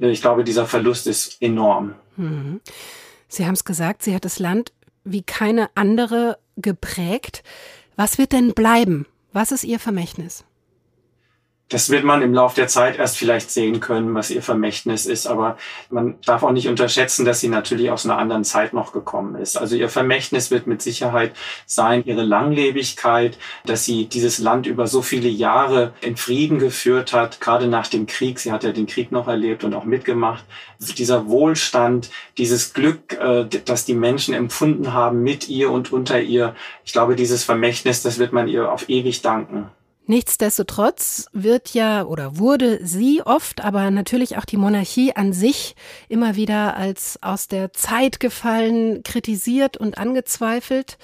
Äh, 0.00 0.10
ich 0.10 0.20
glaube, 0.22 0.44
dieser 0.44 0.66
Verlust 0.66 1.06
ist 1.06 1.40
enorm. 1.40 1.94
Mhm. 2.16 2.60
Sie 3.28 3.46
haben 3.46 3.54
es 3.54 3.64
gesagt, 3.64 4.02
sie 4.02 4.14
hat 4.14 4.24
das 4.24 4.38
Land 4.38 4.72
wie 5.04 5.22
keine 5.22 5.70
andere 5.74 6.38
geprägt. 6.56 7.42
Was 7.96 8.18
wird 8.18 8.32
denn 8.32 8.54
bleiben? 8.54 9.06
Was 9.32 9.52
ist 9.52 9.64
Ihr 9.64 9.78
Vermächtnis? 9.78 10.44
Das 11.72 11.88
wird 11.88 12.04
man 12.04 12.20
im 12.20 12.34
Laufe 12.34 12.56
der 12.56 12.68
Zeit 12.68 12.98
erst 12.98 13.16
vielleicht 13.16 13.50
sehen 13.50 13.80
können, 13.80 14.14
was 14.14 14.30
ihr 14.30 14.42
Vermächtnis 14.42 15.06
ist. 15.06 15.26
Aber 15.26 15.56
man 15.88 16.16
darf 16.26 16.42
auch 16.42 16.52
nicht 16.52 16.68
unterschätzen, 16.68 17.24
dass 17.24 17.40
sie 17.40 17.48
natürlich 17.48 17.90
aus 17.90 18.04
einer 18.04 18.18
anderen 18.18 18.44
Zeit 18.44 18.74
noch 18.74 18.92
gekommen 18.92 19.36
ist. 19.36 19.56
Also 19.56 19.74
ihr 19.74 19.88
Vermächtnis 19.88 20.50
wird 20.50 20.66
mit 20.66 20.82
Sicherheit 20.82 21.32
sein, 21.64 22.04
ihre 22.04 22.24
Langlebigkeit, 22.24 23.38
dass 23.64 23.86
sie 23.86 24.04
dieses 24.04 24.38
Land 24.38 24.66
über 24.66 24.86
so 24.86 25.00
viele 25.00 25.30
Jahre 25.30 25.94
in 26.02 26.18
Frieden 26.18 26.58
geführt 26.58 27.14
hat, 27.14 27.40
gerade 27.40 27.68
nach 27.68 27.86
dem 27.86 28.04
Krieg. 28.06 28.38
Sie 28.38 28.52
hat 28.52 28.64
ja 28.64 28.72
den 28.72 28.86
Krieg 28.86 29.10
noch 29.10 29.26
erlebt 29.26 29.64
und 29.64 29.72
auch 29.72 29.84
mitgemacht. 29.84 30.44
Dieser 30.78 31.26
Wohlstand, 31.28 32.10
dieses 32.36 32.74
Glück, 32.74 33.14
äh, 33.14 33.46
das 33.64 33.86
die 33.86 33.94
Menschen 33.94 34.34
empfunden 34.34 34.92
haben 34.92 35.22
mit 35.22 35.48
ihr 35.48 35.70
und 35.70 35.90
unter 35.90 36.20
ihr. 36.20 36.54
Ich 36.84 36.92
glaube, 36.92 37.16
dieses 37.16 37.44
Vermächtnis, 37.44 38.02
das 38.02 38.18
wird 38.18 38.34
man 38.34 38.46
ihr 38.46 38.70
auf 38.70 38.90
ewig 38.90 39.22
danken. 39.22 39.70
Nichtsdestotrotz 40.12 41.24
wird 41.32 41.72
ja 41.72 42.04
oder 42.04 42.36
wurde 42.36 42.86
sie 42.86 43.22
oft, 43.24 43.64
aber 43.64 43.90
natürlich 43.90 44.36
auch 44.36 44.44
die 44.44 44.58
Monarchie 44.58 45.16
an 45.16 45.32
sich 45.32 45.74
immer 46.10 46.36
wieder 46.36 46.76
als 46.76 47.18
aus 47.22 47.48
der 47.48 47.72
Zeit 47.72 48.20
gefallen, 48.20 49.02
kritisiert 49.04 49.78
und 49.78 49.96
angezweifelt. 49.96 50.98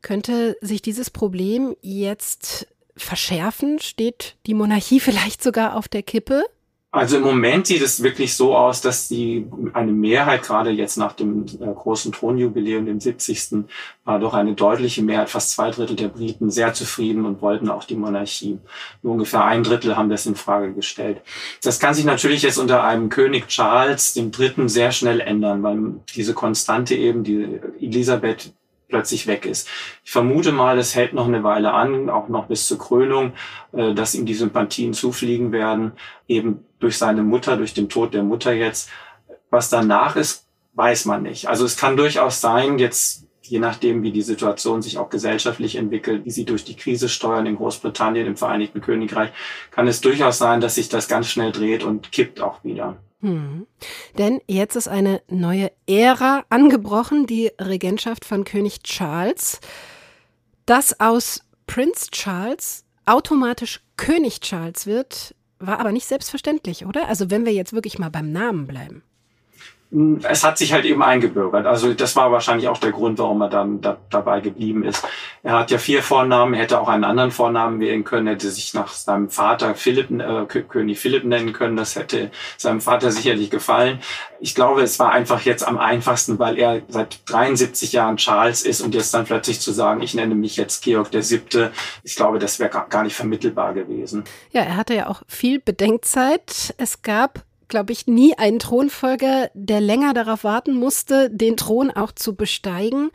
Könnte 0.00 0.56
sich 0.62 0.80
dieses 0.80 1.10
Problem 1.10 1.76
jetzt 1.82 2.66
verschärfen? 2.96 3.78
Steht 3.78 4.36
die 4.46 4.54
Monarchie 4.54 5.00
vielleicht 5.00 5.42
sogar 5.42 5.76
auf 5.76 5.86
der 5.86 6.02
Kippe? 6.02 6.46
Also 6.94 7.16
im 7.16 7.24
Moment 7.24 7.66
sieht 7.66 7.82
es 7.82 8.04
wirklich 8.04 8.36
so 8.36 8.56
aus, 8.56 8.80
dass 8.80 9.08
die 9.08 9.48
eine 9.72 9.90
Mehrheit, 9.90 10.44
gerade 10.44 10.70
jetzt 10.70 10.96
nach 10.96 11.12
dem 11.12 11.44
äh, 11.44 11.66
großen 11.66 12.12
Thronjubiläum, 12.12 12.86
dem 12.86 13.00
70. 13.00 13.64
war 14.04 14.20
doch 14.20 14.32
eine 14.32 14.54
deutliche 14.54 15.02
Mehrheit, 15.02 15.28
fast 15.28 15.50
zwei 15.50 15.72
Drittel 15.72 15.96
der 15.96 16.06
Briten 16.06 16.50
sehr 16.50 16.72
zufrieden 16.72 17.26
und 17.26 17.42
wollten 17.42 17.68
auch 17.68 17.82
die 17.82 17.96
Monarchie. 17.96 18.60
Nur 19.02 19.14
ungefähr 19.14 19.44
ein 19.44 19.64
Drittel 19.64 19.96
haben 19.96 20.08
das 20.08 20.26
in 20.26 20.36
Frage 20.36 20.72
gestellt. 20.72 21.20
Das 21.64 21.80
kann 21.80 21.94
sich 21.94 22.04
natürlich 22.04 22.42
jetzt 22.42 22.58
unter 22.58 22.84
einem 22.84 23.08
König 23.08 23.48
Charles, 23.48 24.14
dem 24.14 24.30
Dritten, 24.30 24.68
sehr 24.68 24.92
schnell 24.92 25.18
ändern, 25.18 25.64
weil 25.64 25.96
diese 26.14 26.32
Konstante 26.32 26.94
eben, 26.94 27.24
die 27.24 27.58
Elisabeth 27.80 28.52
plötzlich 28.94 29.26
weg 29.26 29.44
ist. 29.44 29.68
Ich 30.04 30.12
vermute 30.12 30.52
mal, 30.52 30.78
es 30.78 30.94
hält 30.94 31.14
noch 31.14 31.26
eine 31.26 31.42
Weile 31.42 31.72
an, 31.72 32.08
auch 32.08 32.28
noch 32.28 32.46
bis 32.46 32.68
zur 32.68 32.78
Krönung, 32.78 33.32
äh, 33.72 33.92
dass 33.92 34.14
ihm 34.14 34.24
die 34.24 34.34
Sympathien 34.34 34.94
zufliegen 34.94 35.50
werden, 35.50 35.94
eben 36.28 36.64
durch 36.78 36.96
seine 36.96 37.24
Mutter, 37.24 37.56
durch 37.56 37.74
den 37.74 37.88
Tod 37.88 38.14
der 38.14 38.22
Mutter 38.22 38.52
jetzt. 38.52 38.88
Was 39.50 39.68
danach 39.68 40.14
ist, 40.14 40.46
weiß 40.74 41.06
man 41.06 41.24
nicht. 41.24 41.48
Also 41.48 41.64
es 41.64 41.76
kann 41.76 41.96
durchaus 41.96 42.40
sein, 42.40 42.78
jetzt 42.78 43.26
je 43.42 43.58
nachdem, 43.58 44.04
wie 44.04 44.12
die 44.12 44.22
Situation 44.22 44.80
sich 44.80 44.96
auch 44.96 45.10
gesellschaftlich 45.10 45.74
entwickelt, 45.74 46.24
wie 46.24 46.30
sie 46.30 46.44
durch 46.44 46.62
die 46.62 46.76
Krise 46.76 47.08
steuern 47.08 47.46
in 47.46 47.56
Großbritannien, 47.56 48.28
im 48.28 48.36
Vereinigten 48.36 48.80
Königreich, 48.80 49.30
kann 49.72 49.88
es 49.88 50.02
durchaus 50.02 50.38
sein, 50.38 50.60
dass 50.60 50.76
sich 50.76 50.88
das 50.88 51.08
ganz 51.08 51.26
schnell 51.26 51.50
dreht 51.50 51.82
und 51.82 52.12
kippt 52.12 52.40
auch 52.40 52.62
wieder. 52.62 52.96
Hm. 53.24 53.66
Denn 54.18 54.42
jetzt 54.46 54.76
ist 54.76 54.86
eine 54.86 55.22
neue 55.28 55.72
Ära 55.86 56.44
angebrochen, 56.50 57.26
die 57.26 57.50
Regentschaft 57.58 58.26
von 58.26 58.44
König 58.44 58.82
Charles. 58.82 59.60
Dass 60.66 61.00
aus 61.00 61.40
Prince 61.66 62.10
Charles 62.10 62.84
automatisch 63.06 63.82
König 63.96 64.40
Charles 64.40 64.86
wird, 64.86 65.34
war 65.58 65.80
aber 65.80 65.90
nicht 65.90 66.06
selbstverständlich, 66.06 66.84
oder? 66.84 67.08
Also 67.08 67.30
wenn 67.30 67.46
wir 67.46 67.54
jetzt 67.54 67.72
wirklich 67.72 67.98
mal 67.98 68.10
beim 68.10 68.30
Namen 68.30 68.66
bleiben 68.66 69.02
es 70.22 70.42
hat 70.42 70.58
sich 70.58 70.72
halt 70.72 70.84
eben 70.84 71.02
eingebürgert. 71.02 71.66
Also 71.66 71.94
das 71.94 72.16
war 72.16 72.32
wahrscheinlich 72.32 72.68
auch 72.68 72.78
der 72.78 72.90
Grund, 72.90 73.18
warum 73.18 73.40
er 73.42 73.48
dann 73.48 73.80
da, 73.80 73.96
dabei 74.10 74.40
geblieben 74.40 74.82
ist. 74.82 75.06
Er 75.44 75.52
hat 75.52 75.70
ja 75.70 75.78
vier 75.78 76.02
Vornamen, 76.02 76.54
hätte 76.54 76.80
auch 76.80 76.88
einen 76.88 77.04
anderen 77.04 77.30
Vornamen 77.30 77.78
wählen 77.78 78.02
können, 78.02 78.26
hätte 78.26 78.50
sich 78.50 78.74
nach 78.74 78.92
seinem 78.92 79.30
Vater 79.30 79.76
Philipp, 79.76 80.10
äh, 80.10 80.46
König 80.46 80.98
Philipp 80.98 81.24
nennen 81.24 81.52
können. 81.52 81.76
Das 81.76 81.94
hätte 81.94 82.32
seinem 82.56 82.80
Vater 82.80 83.12
sicherlich 83.12 83.50
gefallen. 83.50 84.00
Ich 84.40 84.56
glaube, 84.56 84.82
es 84.82 84.98
war 84.98 85.12
einfach 85.12 85.42
jetzt 85.42 85.66
am 85.66 85.78
einfachsten, 85.78 86.40
weil 86.40 86.58
er 86.58 86.82
seit 86.88 87.20
73 87.26 87.92
Jahren 87.92 88.16
Charles 88.16 88.62
ist 88.62 88.80
und 88.80 88.94
jetzt 88.96 89.14
dann 89.14 89.26
plötzlich 89.26 89.60
zu 89.60 89.70
sagen, 89.70 90.02
ich 90.02 90.14
nenne 90.14 90.34
mich 90.34 90.56
jetzt 90.56 90.82
Georg 90.82 91.12
der 91.12 91.22
Siebte. 91.22 91.70
Ich 92.02 92.16
glaube, 92.16 92.40
das 92.40 92.58
wäre 92.58 92.70
gar 92.88 93.04
nicht 93.04 93.14
vermittelbar 93.14 93.74
gewesen. 93.74 94.24
Ja, 94.50 94.62
er 94.62 94.76
hatte 94.76 94.94
ja 94.94 95.06
auch 95.06 95.22
viel 95.28 95.60
Bedenkzeit. 95.60 96.74
Es 96.78 97.02
gab 97.02 97.44
glaube 97.74 97.92
ich, 97.92 98.06
nie 98.06 98.38
einen 98.38 98.60
Thronfolger, 98.60 99.50
der 99.52 99.80
länger 99.80 100.14
darauf 100.14 100.44
warten 100.44 100.74
musste, 100.74 101.28
den 101.28 101.56
Thron 101.56 101.90
auch 101.90 102.12
zu 102.12 102.36
besteigen. 102.36 103.10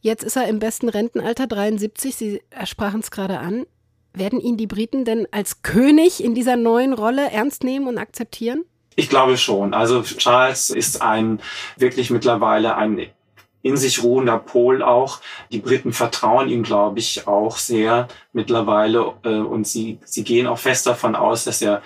Jetzt 0.00 0.22
ist 0.22 0.36
er 0.36 0.46
im 0.46 0.60
besten 0.60 0.88
Rentenalter 0.88 1.48
73. 1.48 2.14
Sie 2.14 2.40
sprachen 2.64 3.00
es 3.00 3.10
gerade 3.10 3.40
an. 3.40 3.66
Werden 4.12 4.40
ihn 4.40 4.56
die 4.56 4.68
Briten 4.68 5.04
denn 5.04 5.26
als 5.32 5.62
König 5.62 6.22
in 6.22 6.36
dieser 6.36 6.54
neuen 6.54 6.92
Rolle 6.92 7.32
ernst 7.32 7.64
nehmen 7.64 7.88
und 7.88 7.98
akzeptieren? 7.98 8.62
Ich 8.94 9.08
glaube 9.08 9.36
schon. 9.36 9.74
Also 9.74 10.02
Charles 10.02 10.70
ist 10.70 11.02
ein 11.02 11.40
wirklich 11.76 12.10
mittlerweile 12.10 12.76
ein 12.76 13.08
in 13.62 13.76
sich 13.76 14.02
ruhender 14.02 14.38
Pol 14.38 14.82
auch. 14.84 15.20
Die 15.50 15.58
Briten 15.58 15.92
vertrauen 15.92 16.48
ihm, 16.48 16.62
glaube 16.62 17.00
ich, 17.00 17.26
auch 17.26 17.56
sehr 17.56 18.06
mittlerweile 18.32 19.14
äh, 19.24 19.30
und 19.30 19.66
sie, 19.66 19.98
sie 20.04 20.22
gehen 20.22 20.46
auch 20.46 20.58
fest 20.58 20.86
davon 20.86 21.16
aus, 21.16 21.44
dass 21.44 21.60
er 21.60 21.82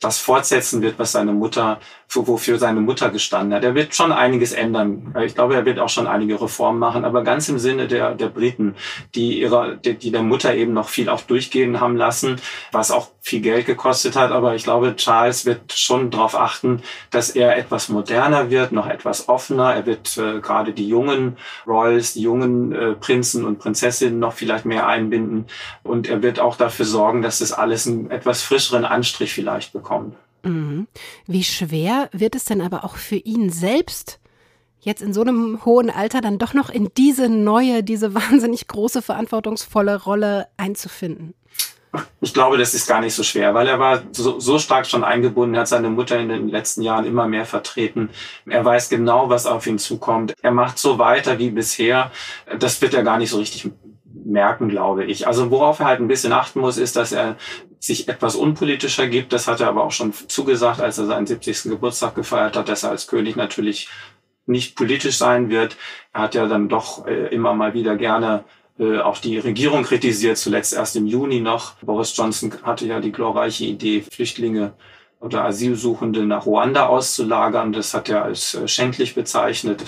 das 0.00 0.18
fortsetzen 0.18 0.82
wird, 0.82 0.98
was 0.98 1.12
seine 1.12 1.32
Mutter, 1.32 1.80
wofür 2.08 2.58
seine 2.58 2.80
Mutter 2.80 3.10
gestanden 3.10 3.54
hat. 3.54 3.64
Er 3.64 3.74
wird 3.74 3.94
schon 3.94 4.12
einiges 4.12 4.52
ändern. 4.52 5.14
Ich 5.24 5.34
glaube, 5.34 5.54
er 5.54 5.64
wird 5.64 5.78
auch 5.78 5.88
schon 5.88 6.06
einige 6.06 6.40
Reformen 6.40 6.78
machen, 6.78 7.04
aber 7.04 7.24
ganz 7.24 7.48
im 7.48 7.58
Sinne 7.58 7.88
der, 7.88 8.14
der 8.14 8.28
Briten, 8.28 8.74
die 9.14 9.40
ihrer, 9.40 9.76
die, 9.76 9.94
die 9.94 10.10
der 10.10 10.22
Mutter 10.22 10.54
eben 10.54 10.72
noch 10.72 10.88
viel 10.88 11.08
auch 11.08 11.20
durchgehen 11.22 11.80
haben 11.80 11.96
lassen, 11.96 12.36
was 12.72 12.90
auch 12.90 13.10
viel 13.20 13.40
Geld 13.40 13.66
gekostet 13.66 14.16
hat. 14.16 14.30
Aber 14.30 14.54
ich 14.54 14.64
glaube, 14.64 14.94
Charles 14.96 15.46
wird 15.46 15.72
schon 15.72 16.10
darauf 16.10 16.36
achten, 16.36 16.82
dass 17.10 17.30
er 17.30 17.56
etwas 17.58 17.88
moderner 17.88 18.50
wird, 18.50 18.72
noch 18.72 18.86
etwas 18.86 19.28
offener. 19.28 19.74
Er 19.74 19.84
wird 19.84 20.16
äh, 20.16 20.40
gerade 20.40 20.72
die 20.72 20.88
jungen 20.88 21.36
Royals, 21.66 22.14
die 22.14 22.22
jungen 22.22 22.72
äh, 22.72 22.92
Prinzen 22.92 23.44
und 23.44 23.58
Prinzessinnen 23.58 24.18
noch 24.18 24.32
vielleicht 24.32 24.64
mehr 24.64 24.86
einbinden. 24.86 25.46
Und 25.82 26.08
er 26.08 26.22
wird 26.22 26.40
auch 26.40 26.56
dafür 26.56 26.86
sorgen, 26.86 27.22
dass 27.22 27.40
das 27.40 27.52
alles 27.52 27.86
einen 27.86 28.10
etwas 28.10 28.42
frischeren 28.42 28.84
Anstrich 28.84 29.34
vielleicht 29.34 29.72
bekommt. 29.72 30.14
Wie 31.26 31.44
schwer 31.44 32.08
wird 32.12 32.34
es 32.34 32.44
denn 32.44 32.60
aber 32.60 32.84
auch 32.84 32.96
für 32.96 33.16
ihn 33.16 33.50
selbst, 33.50 34.20
jetzt 34.80 35.02
in 35.02 35.12
so 35.12 35.22
einem 35.22 35.64
hohen 35.64 35.90
Alter 35.90 36.20
dann 36.20 36.38
doch 36.38 36.54
noch 36.54 36.70
in 36.70 36.90
diese 36.96 37.28
neue, 37.28 37.82
diese 37.82 38.14
wahnsinnig 38.14 38.68
große, 38.68 39.02
verantwortungsvolle 39.02 40.02
Rolle 40.02 40.48
einzufinden? 40.56 41.34
ich 42.20 42.34
glaube, 42.34 42.58
das 42.58 42.74
ist 42.74 42.86
gar 42.86 43.00
nicht 43.00 43.14
so 43.14 43.22
schwer, 43.22 43.54
weil 43.54 43.66
er 43.68 43.78
war 43.78 44.02
so, 44.12 44.38
so 44.40 44.58
stark 44.58 44.86
schon 44.86 45.04
eingebunden, 45.04 45.56
hat 45.56 45.68
seine 45.68 45.90
Mutter 45.90 46.18
in 46.18 46.28
den 46.28 46.48
letzten 46.48 46.82
Jahren 46.82 47.06
immer 47.06 47.26
mehr 47.26 47.46
vertreten. 47.46 48.10
Er 48.46 48.64
weiß 48.64 48.88
genau, 48.88 49.28
was 49.28 49.46
auf 49.46 49.66
ihn 49.66 49.78
zukommt. 49.78 50.34
Er 50.42 50.50
macht 50.50 50.78
so 50.78 50.98
weiter 50.98 51.38
wie 51.38 51.50
bisher. 51.50 52.10
Das 52.58 52.80
wird 52.82 52.94
er 52.94 53.02
gar 53.02 53.18
nicht 53.18 53.30
so 53.30 53.38
richtig 53.38 53.70
merken, 54.26 54.68
glaube 54.68 55.04
ich. 55.04 55.26
Also 55.26 55.50
worauf 55.50 55.80
er 55.80 55.86
halt 55.86 56.00
ein 56.00 56.08
bisschen 56.08 56.32
achten 56.32 56.60
muss, 56.60 56.76
ist, 56.76 56.96
dass 56.96 57.12
er 57.12 57.36
sich 57.78 58.08
etwas 58.08 58.34
unpolitischer 58.34 59.06
gibt. 59.06 59.32
Das 59.32 59.48
hat 59.48 59.60
er 59.60 59.68
aber 59.68 59.84
auch 59.84 59.92
schon 59.92 60.12
zugesagt, 60.12 60.80
als 60.80 60.98
er 60.98 61.06
seinen 61.06 61.26
70. 61.26 61.64
Geburtstag 61.64 62.14
gefeiert 62.14 62.56
hat, 62.56 62.68
dass 62.68 62.82
er 62.82 62.90
als 62.90 63.06
König 63.06 63.36
natürlich 63.36 63.88
nicht 64.46 64.76
politisch 64.76 65.16
sein 65.16 65.50
wird. 65.50 65.76
Er 66.12 66.22
hat 66.22 66.34
ja 66.34 66.46
dann 66.46 66.68
doch 66.68 67.06
äh, 67.06 67.34
immer 67.34 67.54
mal 67.54 67.74
wieder 67.74 67.96
gerne 67.96 68.44
äh, 68.78 68.98
auch 68.98 69.18
die 69.18 69.38
Regierung 69.38 69.84
kritisiert, 69.84 70.38
zuletzt 70.38 70.72
erst 70.72 70.96
im 70.96 71.06
Juni 71.06 71.40
noch. 71.40 71.74
Boris 71.82 72.16
Johnson 72.16 72.52
hatte 72.62 72.86
ja 72.86 73.00
die 73.00 73.12
glorreiche 73.12 73.64
Idee, 73.64 74.02
Flüchtlinge 74.02 74.74
oder 75.20 75.44
Asylsuchende 75.44 76.26
nach 76.26 76.46
Ruanda 76.46 76.86
auszulagern. 76.86 77.72
Das 77.72 77.94
hat 77.94 78.08
er 78.08 78.24
als 78.24 78.54
äh, 78.54 78.68
schändlich 78.68 79.14
bezeichnet 79.14 79.84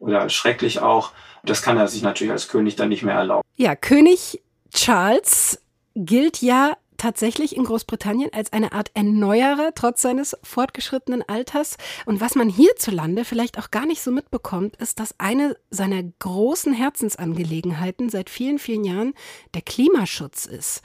oder 0.00 0.20
als 0.22 0.32
schrecklich 0.32 0.80
auch. 0.80 1.12
Das 1.44 1.62
kann 1.62 1.76
er 1.76 1.88
sich 1.88 2.02
natürlich 2.02 2.32
als 2.32 2.48
König 2.48 2.76
dann 2.76 2.88
nicht 2.88 3.02
mehr 3.02 3.14
erlauben. 3.14 3.46
Ja, 3.56 3.74
König 3.76 4.42
Charles 4.72 5.60
gilt 5.94 6.40
ja 6.40 6.76
tatsächlich 7.02 7.56
in 7.56 7.64
Großbritannien 7.64 8.30
als 8.32 8.52
eine 8.52 8.72
Art 8.72 8.92
Erneuerer 8.94 9.72
trotz 9.74 10.02
seines 10.02 10.36
fortgeschrittenen 10.44 11.24
Alters. 11.26 11.76
Und 12.06 12.20
was 12.20 12.36
man 12.36 12.48
hierzulande 12.48 13.24
vielleicht 13.24 13.58
auch 13.58 13.72
gar 13.72 13.86
nicht 13.86 14.02
so 14.02 14.12
mitbekommt, 14.12 14.76
ist, 14.76 15.00
dass 15.00 15.18
eine 15.18 15.56
seiner 15.68 16.00
großen 16.20 16.72
Herzensangelegenheiten 16.72 18.08
seit 18.08 18.30
vielen, 18.30 18.60
vielen 18.60 18.84
Jahren 18.84 19.14
der 19.52 19.62
Klimaschutz 19.62 20.46
ist. 20.46 20.82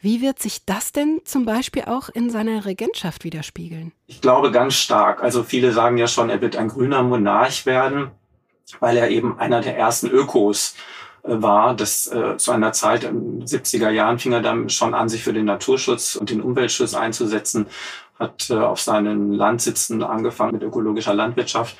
Wie 0.00 0.20
wird 0.20 0.38
sich 0.38 0.66
das 0.66 0.92
denn 0.92 1.22
zum 1.24 1.46
Beispiel 1.46 1.84
auch 1.86 2.10
in 2.10 2.28
seiner 2.28 2.66
Regentschaft 2.66 3.24
widerspiegeln? 3.24 3.92
Ich 4.06 4.20
glaube 4.20 4.52
ganz 4.52 4.74
stark. 4.74 5.22
Also 5.22 5.44
viele 5.44 5.72
sagen 5.72 5.96
ja 5.96 6.08
schon, 6.08 6.28
er 6.28 6.42
wird 6.42 6.56
ein 6.56 6.68
grüner 6.68 7.02
Monarch 7.02 7.64
werden, 7.64 8.10
weil 8.80 8.96
er 8.96 9.10
eben 9.10 9.38
einer 9.38 9.60
der 9.60 9.76
ersten 9.76 10.08
Ökos 10.08 10.74
war, 11.22 11.74
dass 11.74 12.06
äh, 12.06 12.36
zu 12.36 12.52
einer 12.52 12.72
Zeit 12.72 13.04
in 13.04 13.40
den 13.40 13.46
70er 13.46 13.90
Jahren 13.90 14.18
fing 14.18 14.32
er 14.32 14.42
dann 14.42 14.68
schon 14.68 14.94
an, 14.94 15.08
sich 15.08 15.24
für 15.24 15.32
den 15.32 15.46
Naturschutz 15.46 16.16
und 16.16 16.30
den 16.30 16.42
Umweltschutz 16.42 16.94
einzusetzen, 16.94 17.66
hat 18.18 18.50
äh, 18.50 18.54
auf 18.54 18.80
seinen 18.80 19.32
Landsitzen 19.32 20.02
angefangen 20.02 20.52
mit 20.52 20.62
ökologischer 20.62 21.14
Landwirtschaft. 21.14 21.76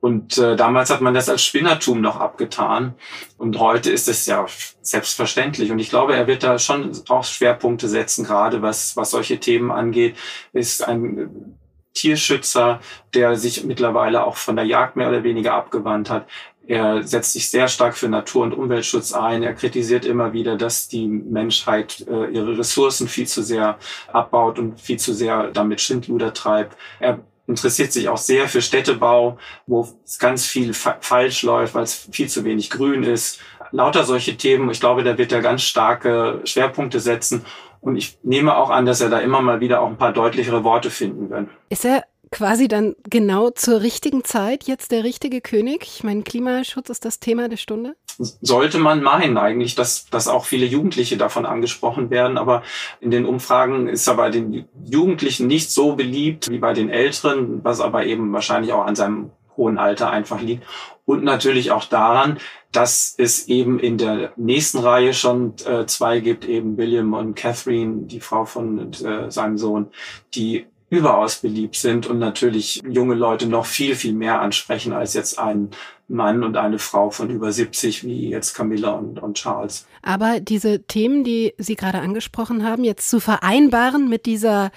Und 0.00 0.36
äh, 0.36 0.56
damals 0.56 0.90
hat 0.90 1.00
man 1.00 1.14
das 1.14 1.28
als 1.28 1.42
Spinnertum 1.42 2.02
noch 2.02 2.20
abgetan. 2.20 2.94
Und 3.38 3.58
heute 3.58 3.90
ist 3.90 4.08
es 4.08 4.26
ja 4.26 4.44
selbstverständlich. 4.82 5.72
Und 5.72 5.78
ich 5.78 5.88
glaube, 5.88 6.14
er 6.14 6.26
wird 6.26 6.42
da 6.42 6.58
schon 6.58 6.92
auch 7.08 7.24
Schwerpunkte 7.24 7.88
setzen, 7.88 8.24
gerade 8.24 8.60
was, 8.60 8.96
was 8.96 9.10
solche 9.10 9.40
Themen 9.40 9.70
angeht. 9.70 10.16
Ist 10.52 10.86
ein 10.86 11.56
Tierschützer, 11.96 12.80
der 13.14 13.36
sich 13.36 13.64
mittlerweile 13.64 14.24
auch 14.24 14.36
von 14.36 14.54
der 14.54 14.66
Jagd 14.66 14.96
mehr 14.96 15.08
oder 15.08 15.24
weniger 15.24 15.54
abgewandt 15.54 16.10
hat. 16.10 16.26
Er 16.68 17.02
setzt 17.04 17.32
sich 17.32 17.48
sehr 17.48 17.68
stark 17.68 17.96
für 17.96 18.08
Natur- 18.08 18.42
und 18.42 18.52
Umweltschutz 18.52 19.12
ein. 19.12 19.42
Er 19.42 19.54
kritisiert 19.54 20.04
immer 20.04 20.32
wieder, 20.32 20.56
dass 20.56 20.88
die 20.88 21.06
Menschheit 21.06 22.04
äh, 22.08 22.26
ihre 22.32 22.58
Ressourcen 22.58 23.08
viel 23.08 23.26
zu 23.26 23.42
sehr 23.42 23.78
abbaut 24.12 24.58
und 24.58 24.80
viel 24.80 24.98
zu 24.98 25.14
sehr 25.14 25.48
damit 25.52 25.80
Schindluder 25.80 26.34
treibt. 26.34 26.76
Er 26.98 27.20
interessiert 27.46 27.92
sich 27.92 28.08
auch 28.08 28.16
sehr 28.16 28.48
für 28.48 28.62
Städtebau, 28.62 29.38
wo 29.66 29.88
ganz 30.18 30.44
viel 30.46 30.74
fa 30.74 30.96
falsch 31.00 31.44
läuft, 31.44 31.74
weil 31.74 31.84
es 31.84 32.08
viel 32.10 32.28
zu 32.28 32.44
wenig 32.44 32.70
grün 32.70 33.04
ist. 33.04 33.40
Lauter 33.70 34.04
solche 34.04 34.36
Themen. 34.36 34.70
Ich 34.70 34.80
glaube, 34.80 35.04
da 35.04 35.18
wird 35.18 35.32
er 35.32 35.42
ganz 35.42 35.62
starke 35.62 36.40
Schwerpunkte 36.44 36.98
setzen. 36.98 37.44
Und 37.86 37.94
ich 37.94 38.18
nehme 38.24 38.56
auch 38.56 38.70
an, 38.70 38.84
dass 38.84 39.00
er 39.00 39.10
da 39.10 39.20
immer 39.20 39.40
mal 39.40 39.60
wieder 39.60 39.80
auch 39.80 39.86
ein 39.86 39.96
paar 39.96 40.12
deutlichere 40.12 40.64
Worte 40.64 40.90
finden 40.90 41.30
wird. 41.30 41.46
Ist 41.68 41.84
er 41.84 42.02
quasi 42.32 42.66
dann 42.66 42.96
genau 43.08 43.50
zur 43.50 43.80
richtigen 43.80 44.24
Zeit 44.24 44.64
jetzt 44.64 44.90
der 44.90 45.04
richtige 45.04 45.40
König? 45.40 45.82
Ich 45.84 46.02
meine, 46.02 46.24
Klimaschutz 46.24 46.90
ist 46.90 47.04
das 47.04 47.20
Thema 47.20 47.48
der 47.48 47.58
Stunde. 47.58 47.94
Sollte 48.18 48.80
man 48.80 49.04
meinen 49.04 49.38
eigentlich, 49.38 49.76
dass, 49.76 50.06
dass 50.06 50.26
auch 50.26 50.46
viele 50.46 50.66
Jugendliche 50.66 51.16
davon 51.16 51.46
angesprochen 51.46 52.10
werden. 52.10 52.38
Aber 52.38 52.64
in 53.00 53.12
den 53.12 53.24
Umfragen 53.24 53.86
ist 53.86 54.08
er 54.08 54.14
bei 54.14 54.30
den 54.30 54.66
Jugendlichen 54.84 55.46
nicht 55.46 55.70
so 55.70 55.94
beliebt 55.94 56.50
wie 56.50 56.58
bei 56.58 56.72
den 56.72 56.90
Älteren, 56.90 57.62
was 57.62 57.80
aber 57.80 58.04
eben 58.04 58.32
wahrscheinlich 58.32 58.72
auch 58.72 58.84
an 58.84 58.96
seinem 58.96 59.30
hohen 59.56 59.78
Alter 59.78 60.10
einfach 60.10 60.40
liegt. 60.40 60.64
Und 61.04 61.22
natürlich 61.22 61.70
auch 61.70 61.84
daran, 61.84 62.38
dass 62.72 63.14
es 63.16 63.48
eben 63.48 63.78
in 63.78 63.96
der 63.96 64.32
nächsten 64.36 64.78
Reihe 64.78 65.14
schon 65.14 65.54
äh, 65.64 65.86
zwei 65.86 66.20
gibt, 66.20 66.44
eben 66.44 66.76
William 66.76 67.14
und 67.14 67.34
Catherine, 67.34 68.02
die 68.02 68.20
Frau 68.20 68.44
von 68.44 68.92
äh, 68.92 69.30
seinem 69.30 69.56
Sohn, 69.56 69.88
die 70.34 70.66
überaus 70.88 71.36
beliebt 71.36 71.76
sind 71.76 72.06
und 72.06 72.18
natürlich 72.18 72.82
junge 72.88 73.14
Leute 73.14 73.46
noch 73.48 73.66
viel, 73.66 73.96
viel 73.96 74.12
mehr 74.12 74.40
ansprechen 74.40 74.92
als 74.92 75.14
jetzt 75.14 75.38
ein 75.38 75.70
Mann 76.08 76.44
und 76.44 76.56
eine 76.56 76.78
Frau 76.78 77.10
von 77.10 77.30
über 77.30 77.50
70 77.50 78.04
wie 78.04 78.30
jetzt 78.30 78.54
Camilla 78.54 78.92
und, 78.92 79.20
und 79.20 79.36
Charles. 79.36 79.86
Aber 80.02 80.38
diese 80.38 80.84
Themen, 80.84 81.24
die 81.24 81.54
Sie 81.58 81.74
gerade 81.74 81.98
angesprochen 81.98 82.64
haben, 82.64 82.84
jetzt 82.84 83.10
zu 83.10 83.18
vereinbaren 83.18 84.08
mit 84.08 84.26
dieser 84.26 84.70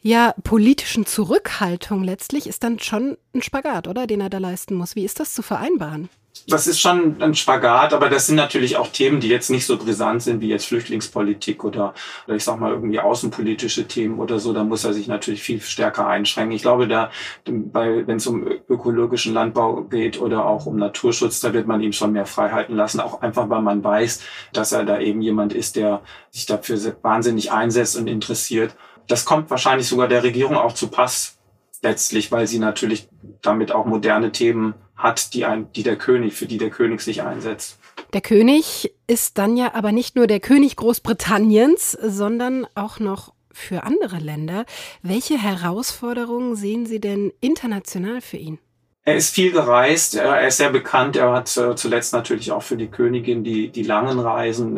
ja, 0.00 0.34
politischen 0.44 1.06
Zurückhaltung 1.06 2.04
letztlich, 2.04 2.46
ist 2.46 2.62
dann 2.62 2.78
schon 2.78 3.16
ein 3.34 3.42
Spagat, 3.42 3.88
oder? 3.88 4.06
Den 4.06 4.20
er 4.20 4.30
da 4.30 4.38
leisten 4.38 4.74
muss. 4.74 4.96
Wie 4.96 5.04
ist 5.04 5.20
das 5.20 5.34
zu 5.34 5.42
vereinbaren? 5.42 6.08
das 6.48 6.66
ist 6.66 6.80
schon 6.80 7.20
ein 7.20 7.34
Spagat, 7.34 7.92
aber 7.92 8.08
das 8.08 8.26
sind 8.26 8.36
natürlich 8.36 8.76
auch 8.76 8.88
Themen, 8.88 9.20
die 9.20 9.28
jetzt 9.28 9.50
nicht 9.50 9.66
so 9.66 9.76
brisant 9.76 10.22
sind 10.22 10.40
wie 10.40 10.48
jetzt 10.48 10.66
Flüchtlingspolitik 10.66 11.64
oder, 11.64 11.94
oder 12.26 12.36
ich 12.36 12.44
sag 12.44 12.60
mal 12.60 12.72
irgendwie 12.72 13.00
außenpolitische 13.00 13.88
Themen 13.88 14.18
oder 14.18 14.38
so. 14.38 14.52
Da 14.52 14.62
muss 14.62 14.84
er 14.84 14.92
sich 14.92 15.08
natürlich 15.08 15.42
viel 15.42 15.60
stärker 15.60 16.06
einschränken. 16.06 16.54
Ich 16.54 16.62
glaube, 16.62 16.86
da, 16.86 17.10
wenn 17.44 18.16
es 18.16 18.26
um 18.26 18.46
ökologischen 18.68 19.34
Landbau 19.34 19.82
geht 19.82 20.20
oder 20.20 20.46
auch 20.46 20.66
um 20.66 20.76
Naturschutz, 20.76 21.40
da 21.40 21.52
wird 21.52 21.66
man 21.66 21.80
ihm 21.80 21.92
schon 21.92 22.12
mehr 22.12 22.26
Freiheiten 22.26 22.76
lassen, 22.76 23.00
auch 23.00 23.22
einfach, 23.22 23.48
weil 23.48 23.62
man 23.62 23.82
weiß, 23.82 24.22
dass 24.52 24.72
er 24.72 24.84
da 24.84 25.00
eben 25.00 25.22
jemand 25.22 25.52
ist, 25.52 25.76
der 25.76 26.02
sich 26.30 26.46
dafür 26.46 26.78
wahnsinnig 27.02 27.50
einsetzt 27.50 27.96
und 27.96 28.06
interessiert. 28.06 28.76
Das 29.06 29.24
kommt 29.24 29.50
wahrscheinlich 29.50 29.88
sogar 29.88 30.08
der 30.08 30.22
Regierung 30.22 30.56
auch 30.56 30.72
zu 30.72 30.88
Pass 30.88 31.36
letztlich, 31.82 32.32
weil 32.32 32.46
sie 32.46 32.58
natürlich 32.58 33.08
damit 33.42 33.72
auch 33.72 33.86
moderne 33.86 34.32
Themen 34.32 34.74
hat, 34.96 35.34
die, 35.34 35.44
ein, 35.44 35.70
die 35.72 35.82
der 35.82 35.96
König, 35.96 36.34
für 36.34 36.46
die 36.46 36.58
der 36.58 36.70
König 36.70 37.00
sich 37.00 37.22
einsetzt. 37.22 37.78
Der 38.12 38.20
König 38.20 38.92
ist 39.06 39.38
dann 39.38 39.56
ja 39.56 39.74
aber 39.74 39.92
nicht 39.92 40.16
nur 40.16 40.26
der 40.26 40.40
König 40.40 40.76
Großbritanniens, 40.76 41.92
sondern 41.92 42.66
auch 42.74 42.98
noch 42.98 43.34
für 43.52 43.84
andere 43.84 44.18
Länder. 44.18 44.64
Welche 45.02 45.40
Herausforderungen 45.40 46.56
sehen 46.56 46.86
Sie 46.86 47.00
denn 47.00 47.32
international 47.40 48.20
für 48.20 48.36
ihn? 48.36 48.58
Er 49.06 49.14
ist 49.14 49.32
viel 49.32 49.52
gereist, 49.52 50.16
er 50.16 50.48
ist 50.48 50.56
sehr 50.56 50.70
bekannt. 50.70 51.14
Er 51.14 51.30
hat 51.30 51.56
äh, 51.56 51.76
zuletzt 51.76 52.12
natürlich 52.12 52.50
auch 52.50 52.64
für 52.64 52.76
die 52.76 52.88
Königin 52.88 53.44
die, 53.44 53.68
die 53.68 53.84
langen 53.84 54.18
Reisen 54.18 54.76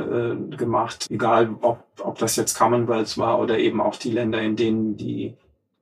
äh, 0.52 0.56
gemacht, 0.56 1.06
egal 1.08 1.56
ob, 1.62 1.82
ob 1.98 2.18
das 2.18 2.36
jetzt 2.36 2.58
Commonwealth 2.58 3.16
war 3.16 3.38
oder 3.38 3.58
eben 3.58 3.80
auch 3.80 3.96
die 3.96 4.10
Länder, 4.10 4.42
in 4.42 4.54
denen 4.54 4.98
die 4.98 5.32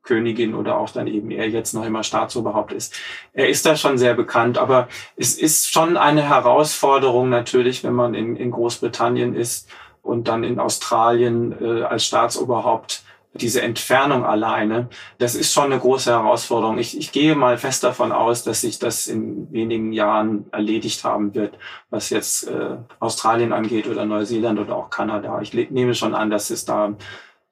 Königin 0.04 0.54
oder 0.54 0.78
auch 0.78 0.90
dann 0.90 1.09
eben 1.09 1.32
er 1.32 1.48
jetzt 1.48 1.74
noch 1.74 1.85
immer 1.85 2.04
Staatsoberhaupt 2.04 2.72
ist. 2.72 2.94
Er 3.32 3.48
ist 3.48 3.66
da 3.66 3.74
schon 3.74 3.98
sehr 3.98 4.14
bekannt, 4.14 4.59
aber 4.59 4.87
es 5.16 5.37
ist 5.37 5.72
schon 5.72 5.96
eine 5.96 6.22
Herausforderung 6.22 7.28
natürlich, 7.28 7.82
wenn 7.82 7.94
man 7.94 8.14
in, 8.14 8.37
in 8.37 8.52
Großbritannien 8.52 9.35
ist 9.35 9.68
und 10.02 10.28
dann 10.28 10.44
in 10.44 10.61
Australien 10.61 11.52
äh, 11.61 11.82
als 11.82 12.04
Staatsoberhaupt 12.04 13.02
diese 13.40 13.62
Entfernung 13.62 14.25
alleine, 14.25 14.88
das 15.18 15.35
ist 15.35 15.53
schon 15.53 15.72
eine 15.72 15.79
große 15.79 16.11
Herausforderung. 16.11 16.79
Ich, 16.79 16.99
ich 16.99 17.12
gehe 17.12 17.35
mal 17.35 17.59
fest 17.59 17.85
davon 17.85 18.12
aus, 18.12 18.44
dass 18.44 18.61
sich 18.62 18.79
das 18.79 19.07
in 19.07 19.51
wenigen 19.53 19.92
Jahren 19.92 20.46
erledigt 20.53 21.05
haben 21.05 21.35
wird, 21.35 21.59
was 21.90 22.11
jetzt 22.11 22.49
äh, 22.49 22.77
Australien 23.01 23.53
angeht 23.53 23.87
oder 23.87 24.05
Neuseeland 24.05 24.59
oder 24.59 24.77
auch 24.77 24.90
Kanada. 24.90 25.40
Ich 25.40 25.55
nehme 25.55 25.94
schon 25.94 26.14
an, 26.14 26.31
dass 26.31 26.51
es 26.51 26.64
da 26.64 26.94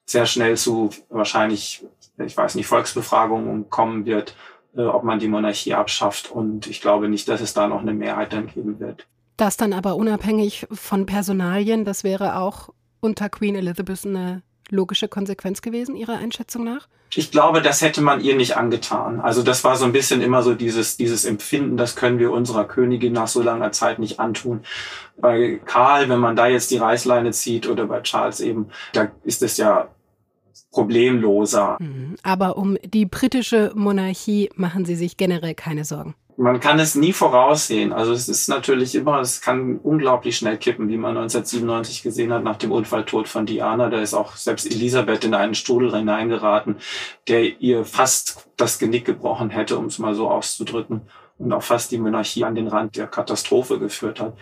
sehr 0.07 0.27
schnell 0.27 0.57
zu 0.57 0.91
wahrscheinlich 1.09 1.87
ich 2.19 2.37
weiß 2.37 2.55
nicht, 2.55 2.67
Volksbefragungen 2.67 3.71
kommen 3.71 4.07
wird, 4.07 4.37
äh, 4.77 4.83
ob 4.83 5.05
man 5.05 5.19
die 5.19 5.29
Monarchie 5.29 5.75
abschafft. 5.75 6.31
Und 6.31 6.67
ich 6.67 6.81
glaube 6.81 7.09
nicht, 7.09 7.29
dass 7.29 7.41
es 7.41 7.55
da 7.55 7.67
noch 7.67 7.81
eine 7.81 7.95
Mehrheit 7.95 8.33
dann 8.33 8.47
geben 8.47 8.79
wird. 8.79 9.07
Das 9.37 9.57
dann 9.57 9.73
aber 9.73 9.97
unabhängig 9.97 10.67
von 10.71 11.07
Personalien, 11.07 11.85
das 11.85 12.05
wäre 12.05 12.39
auch 12.39 12.71
unter 13.01 13.29
Queen 13.29 13.57
Elizabeth 13.57 14.07
eine 14.07 14.43
logische 14.71 15.09
Konsequenz 15.09 15.63
gewesen, 15.63 15.97
Ihrer 15.97 16.19
Einschätzung 16.19 16.65
nach? 16.65 16.89
Ich 17.17 17.31
glaube, 17.31 17.63
das 17.63 17.81
hätte 17.81 18.01
man 18.01 18.21
ihr 18.21 18.35
nicht 18.35 18.57
angetan. 18.57 19.21
Also 19.21 19.43
das 19.43 19.63
war 19.63 19.77
so 19.77 19.85
ein 19.85 19.93
bisschen 19.93 20.21
immer 20.21 20.43
so 20.43 20.55
dieses, 20.55 20.97
dieses 20.97 21.25
Empfinden, 21.25 21.77
das 21.77 21.95
können 21.95 22.19
wir 22.19 22.33
unserer 22.33 22.65
Königin 22.65 23.13
nach 23.13 23.29
so 23.29 23.43
langer 23.43 23.73
Zeit 23.73 23.99
nicht 23.99 24.19
antun. 24.19 24.63
Bei 25.17 25.61
Karl, 25.65 26.09
wenn 26.09 26.19
man 26.19 26.35
da 26.35 26.49
jetzt 26.49 26.71
die 26.71 26.79
Reißleine 26.79 27.31
zieht 27.31 27.69
oder 27.69 27.87
bei 27.87 28.01
Charles 28.01 28.41
eben, 28.41 28.71
da 28.93 29.13
ist 29.23 29.43
es 29.43 29.57
ja 29.59 29.89
problemloser. 30.73 31.77
Mhm. 31.81 32.17
Aber 32.23 32.57
um 32.57 32.77
die 32.85 33.07
britische 33.07 33.73
Monarchie 33.75 34.51
machen 34.57 34.85
Sie 34.85 34.97
sich 34.97 35.17
generell 35.17 35.55
keine 35.55 35.85
Sorgen. 35.85 36.15
Man 36.37 36.61
kann 36.61 36.79
es 36.79 36.95
nie 36.95 37.13
voraussehen. 37.13 37.93
Also 37.93 38.13
es 38.13 38.29
ist 38.29 38.49
natürlich 38.49 38.95
immer, 38.95 39.21
es 39.21 39.41
kann 39.41 39.79
unglaublich 39.79 40.37
schnell 40.37 40.57
kippen, 40.57 40.89
wie 40.89 40.97
man 40.97 41.17
1997 41.17 42.03
gesehen 42.03 42.33
hat 42.33 42.43
nach 42.43 42.57
dem 42.57 42.73
Unfalltod 42.73 43.29
von 43.29 43.47
Diana. 43.47 43.89
Da 43.89 44.01
ist 44.01 44.15
auch 44.15 44.37
selbst 44.37 44.67
Elisabeth 44.67 45.25
in 45.25 45.35
einen 45.35 45.55
Strudel 45.55 45.95
hineingeraten, 45.95 46.77
der 47.29 47.61
ihr 47.61 47.85
fast 47.85 48.49
das 48.57 48.79
Genick 48.79 49.05
gebrochen 49.05 49.51
hätte, 49.51 49.79
um 49.79 49.87
es 49.87 49.99
mal 49.99 50.15
so 50.15 50.29
auszudrücken, 50.29 51.03
und 51.39 51.53
auch 51.53 51.63
fast 51.63 51.91
die 51.91 51.99
Monarchie 51.99 52.45
an 52.45 52.55
den 52.55 52.69
Rand 52.69 52.97
der 52.97 53.07
Katastrophe 53.07 53.79
geführt 53.79 54.21
hat. 54.21 54.37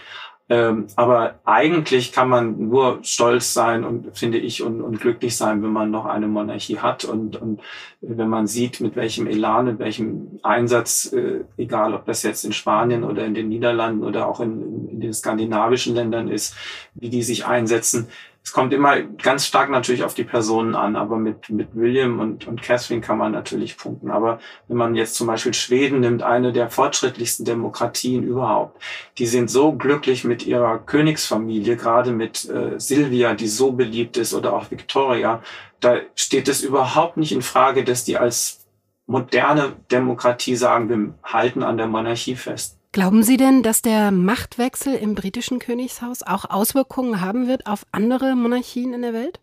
Ähm, 0.53 0.89
aber 0.97 1.37
eigentlich 1.47 2.13
kann 2.13 2.29
man 2.29 2.69
nur 2.69 2.99
stolz 3.05 3.55
sein 3.55 3.85
und 3.85 4.15
finde 4.19 4.37
ich 4.37 4.63
und, 4.63 4.83
und 4.83 5.01
glücklich 5.01 5.35
sein, 5.35 5.63
wenn 5.63 5.73
man 5.73 5.91
noch 5.91 6.05
eine 6.05 6.29
Monarchie 6.29 6.79
hat 6.79 7.07
und, 7.07 7.41
und 7.41 7.63
wenn 8.03 8.29
man 8.29 8.47
sieht, 8.47 8.83
mit 8.83 8.95
welchem 8.95 9.27
Elan, 9.27 9.65
mit 9.65 9.79
welchem 9.79 10.41
Einsatz, 10.43 11.11
äh, 11.15 11.45
egal 11.57 11.95
ob 11.95 12.05
das 12.05 12.23
jetzt 12.23 12.45
in 12.45 12.53
Spanien 12.53 13.03
oder 13.03 13.25
in 13.25 13.33
den 13.33 13.49
Niederlanden 13.49 14.05
oder 14.05 14.29
auch 14.29 14.41
in, 14.41 14.61
in, 14.61 14.89
in 14.91 15.01
den 15.01 15.15
skandinavischen 15.15 15.95
Ländern 15.95 16.29
ist, 16.29 16.55
wie 16.97 17.09
die 17.09 17.23
sich 17.23 17.47
einsetzen, 17.47 18.09
es 18.45 18.53
kommt 18.53 18.73
immer 18.73 19.01
ganz 19.01 19.47
stark 19.47 19.71
natürlich 19.71 20.03
auf 20.03 20.15
die 20.15 20.25
Personen 20.25 20.75
an, 20.75 20.97
aber 20.97 21.17
mit, 21.17 21.49
mit 21.49 21.77
William 21.77 22.19
und, 22.19 22.47
und 22.49 22.61
Catherine 22.61 23.01
kann 23.01 23.17
man 23.17 23.31
natürlich 23.31 23.77
punkten. 23.77 24.11
Aber 24.11 24.41
wenn 24.67 24.77
man 24.77 24.97
jetzt 24.97 25.15
zum 25.15 25.29
Beispiel 25.29 25.55
Schweden 25.55 26.01
nimmt, 26.01 26.25
eine 26.25 26.53
der 26.53 26.69
fortschrittlichsten 26.69 27.45
Demokratien 27.45 28.25
überhaupt, 28.25 28.83
die 29.19 29.27
sind 29.27 29.49
so 29.49 29.73
glücklich 29.73 30.25
mit 30.25 30.45
ihrer 30.45 30.79
Königsfamilie, 30.79 31.77
gerade 31.77 32.11
mit 32.11 32.49
äh, 32.51 32.81
Silvia, 32.81 33.35
die 33.35 33.47
so 33.47 33.73
beliebt 33.73 34.17
ist, 34.17 34.35
oder 34.35 34.55
auch 34.55 34.71
Victoria, 34.73 35.41
da 35.79 35.99
steht 36.17 36.49
es 36.49 36.63
überhaupt 36.63 37.17
nicht 37.17 37.33
in 37.33 37.43
Frage, 37.43 37.85
dass 37.85 38.05
die 38.05 38.19
als 38.19 38.67
moderne 39.07 39.75
Demokratie 39.91 40.57
sagen, 40.57 40.89
wir 40.89 41.15
halten 41.23 41.63
an 41.63 41.77
der 41.77 41.87
Monarchie 41.87 42.37
fest. 42.37 42.82
Glauben 42.93 43.23
Sie 43.23 43.39
denn, 43.39 43.63
dass 43.63 43.81
der 43.81 44.11
Machtwechsel 44.11 44.95
im 44.95 45.15
britischen 45.15 45.59
Königshaus 45.59 46.23
auch 46.23 46.51
Auswirkungen 46.51 47.23
haben 47.23 47.49
wird 47.49 47.67
auf 47.67 47.87
andere 47.91 48.37
Monarchien 48.37 48.93
in 48.93 49.01
der 49.01 49.15
Welt? 49.15 49.41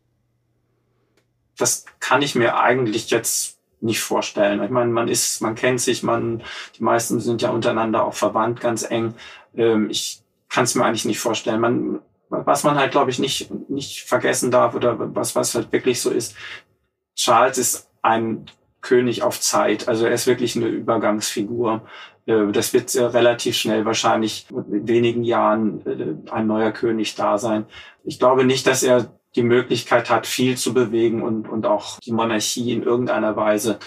Das 1.57 1.85
kann 1.99 2.21
ich 2.21 2.35
mir 2.35 2.59
eigentlich 2.59 3.09
jetzt 3.09 3.57
nicht 3.81 4.01
vorstellen. 4.01 4.62
Ich 4.63 4.69
meine, 4.69 4.91
man 4.91 5.07
ist, 5.07 5.41
man 5.41 5.55
kennt 5.55 5.81
sich, 5.81 6.03
man, 6.03 6.43
die 6.77 6.83
meisten 6.83 7.19
sind 7.19 7.41
ja 7.41 7.49
untereinander 7.49 8.05
auch 8.05 8.13
verwandt, 8.13 8.62
ganz 8.62 8.83
eng. 8.89 9.15
Ähm, 9.55 9.89
ich 9.89 10.21
kann 10.47 10.65
es 10.65 10.75
mir 10.75 10.85
eigentlich 10.85 11.05
nicht 11.05 11.19
vorstellen. 11.19 11.59
Man, 11.59 11.99
was 12.29 12.63
man 12.63 12.77
halt, 12.77 12.91
glaube 12.91 13.09
ich, 13.09 13.17
nicht, 13.17 13.49
nicht 13.67 14.03
vergessen 14.03 14.51
darf 14.51 14.75
oder 14.75 15.15
was, 15.15 15.35
was 15.35 15.55
halt 15.55 15.71
wirklich 15.71 16.01
so 16.01 16.12
ist, 16.12 16.35
Charles 17.15 17.57
ist 17.57 17.89
ein 18.03 18.45
König 18.81 19.23
auf 19.23 19.39
Zeit. 19.41 19.88
Also 19.88 20.05
er 20.05 20.13
ist 20.13 20.27
wirklich 20.27 20.55
eine 20.55 20.67
Übergangsfigur. 20.67 21.81
Äh, 22.29 22.51
das 22.51 22.73
wird 22.73 22.95
relativ 22.95 23.57
schnell 23.57 23.85
wahrscheinlich 23.85 24.45
in 24.51 24.87
wenigen 24.87 25.23
Jahren 25.23 25.81
äh, 25.85 26.31
ein 26.31 26.47
neuer 26.47 26.71
König 26.71 27.15
da 27.15 27.37
sein. 27.37 27.65
Ich 28.03 28.19
glaube 28.19 28.45
nicht, 28.45 28.67
dass 28.67 28.83
er 28.83 29.11
die 29.35 29.43
Möglichkeit 29.43 30.09
hat, 30.09 30.25
viel 30.25 30.57
zu 30.57 30.73
bewegen 30.73 31.21
und, 31.21 31.47
und 31.47 31.65
auch 31.65 31.99
die 31.99 32.11
Monarchie 32.11 32.71
in 32.71 32.83
irgendeiner 32.83 33.35
Weise 33.35 33.79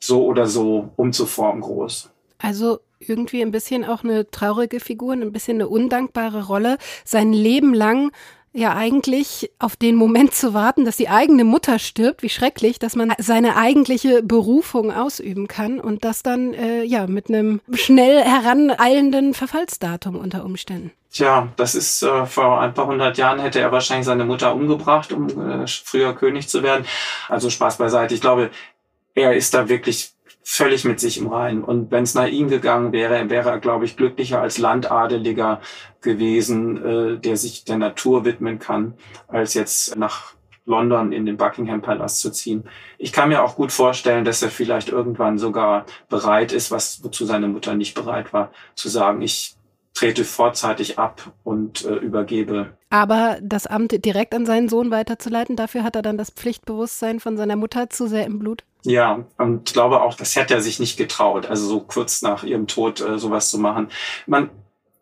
so 0.00 0.24
oder 0.24 0.46
so 0.46 0.90
umzuformen 0.96 1.60
groß. 1.62 2.10
Also 2.38 2.78
irgendwie 3.00 3.42
ein 3.42 3.52
bisschen 3.52 3.84
auch 3.84 4.02
eine 4.02 4.30
traurige 4.30 4.80
Figur, 4.80 5.12
ein 5.12 5.32
bisschen 5.32 5.58
eine 5.58 5.68
undankbare 5.68 6.46
Rolle. 6.46 6.78
Sein 7.04 7.32
Leben 7.32 7.74
lang 7.74 8.10
ja 8.58 8.74
eigentlich 8.74 9.50
auf 9.58 9.76
den 9.76 9.94
Moment 9.94 10.34
zu 10.34 10.54
warten, 10.54 10.84
dass 10.84 10.96
die 10.96 11.08
eigene 11.08 11.44
Mutter 11.44 11.78
stirbt, 11.78 12.22
wie 12.22 12.28
schrecklich, 12.28 12.78
dass 12.78 12.96
man 12.96 13.12
seine 13.18 13.56
eigentliche 13.56 14.22
Berufung 14.22 14.92
ausüben 14.92 15.48
kann 15.48 15.80
und 15.80 16.04
das 16.04 16.22
dann 16.22 16.54
äh, 16.54 16.82
ja 16.82 17.06
mit 17.06 17.28
einem 17.28 17.60
schnell 17.72 18.22
heraneilenden 18.22 19.34
Verfallsdatum 19.34 20.16
unter 20.16 20.44
Umständen. 20.44 20.92
Tja, 21.10 21.48
das 21.56 21.74
ist 21.74 22.02
äh, 22.02 22.26
vor 22.26 22.60
ein 22.60 22.74
paar 22.74 22.86
hundert 22.86 23.16
Jahren 23.16 23.40
hätte 23.40 23.60
er 23.60 23.72
wahrscheinlich 23.72 24.06
seine 24.06 24.26
Mutter 24.26 24.54
umgebracht, 24.54 25.12
um 25.12 25.28
äh, 25.28 25.66
früher 25.66 26.12
König 26.14 26.48
zu 26.48 26.62
werden. 26.62 26.84
Also 27.28 27.48
Spaß 27.48 27.78
beiseite. 27.78 28.14
Ich 28.14 28.20
glaube, 28.20 28.50
er 29.14 29.34
ist 29.34 29.54
da 29.54 29.68
wirklich 29.68 30.12
völlig 30.50 30.86
mit 30.86 30.98
sich 30.98 31.18
im 31.18 31.26
Reinen. 31.26 31.62
Und 31.62 31.90
wenn 31.90 32.04
es 32.04 32.14
nach 32.14 32.26
ihm 32.26 32.48
gegangen 32.48 32.90
wäre, 32.92 33.28
wäre 33.28 33.50
er, 33.50 33.58
glaube 33.58 33.84
ich, 33.84 33.98
glücklicher 33.98 34.40
als 34.40 34.56
Landadeliger 34.56 35.60
gewesen, 36.00 36.84
äh, 36.84 37.18
der 37.18 37.36
sich 37.36 37.64
der 37.64 37.76
Natur 37.76 38.24
widmen 38.24 38.58
kann, 38.58 38.94
als 39.28 39.52
jetzt 39.52 39.94
nach 39.96 40.32
London 40.64 41.12
in 41.12 41.26
den 41.26 41.36
Buckingham 41.36 41.82
Palace 41.82 42.20
zu 42.20 42.30
ziehen. 42.30 42.64
Ich 42.96 43.12
kann 43.12 43.28
mir 43.28 43.42
auch 43.42 43.56
gut 43.56 43.72
vorstellen, 43.72 44.24
dass 44.24 44.42
er 44.42 44.48
vielleicht 44.48 44.88
irgendwann 44.88 45.36
sogar 45.36 45.84
bereit 46.08 46.52
ist, 46.52 46.70
was 46.70 47.04
wozu 47.04 47.26
seine 47.26 47.48
Mutter 47.48 47.74
nicht 47.74 47.94
bereit 47.94 48.32
war, 48.32 48.50
zu 48.74 48.88
sagen, 48.88 49.20
ich 49.20 49.54
trete 49.92 50.24
vorzeitig 50.24 50.98
ab 50.98 51.30
und 51.44 51.84
äh, 51.84 51.96
übergebe. 51.96 52.72
Aber 52.88 53.38
das 53.42 53.66
Amt 53.66 54.02
direkt 54.02 54.34
an 54.34 54.46
seinen 54.46 54.70
Sohn 54.70 54.90
weiterzuleiten, 54.90 55.56
dafür 55.56 55.82
hat 55.82 55.94
er 55.94 56.02
dann 56.02 56.16
das 56.16 56.30
Pflichtbewusstsein 56.30 57.20
von 57.20 57.36
seiner 57.36 57.56
Mutter 57.56 57.90
zu 57.90 58.06
sehr 58.06 58.24
im 58.24 58.38
Blut? 58.38 58.64
Ja, 58.84 59.24
und 59.38 59.68
ich 59.68 59.74
glaube 59.74 60.00
auch, 60.02 60.14
das 60.14 60.36
hätte 60.36 60.54
er 60.54 60.60
sich 60.62 60.78
nicht 60.78 60.96
getraut, 60.96 61.46
also 61.46 61.66
so 61.66 61.80
kurz 61.80 62.22
nach 62.22 62.44
ihrem 62.44 62.66
Tod 62.66 63.00
äh, 63.00 63.18
sowas 63.18 63.50
zu 63.50 63.58
machen. 63.58 63.90
Man, 64.26 64.50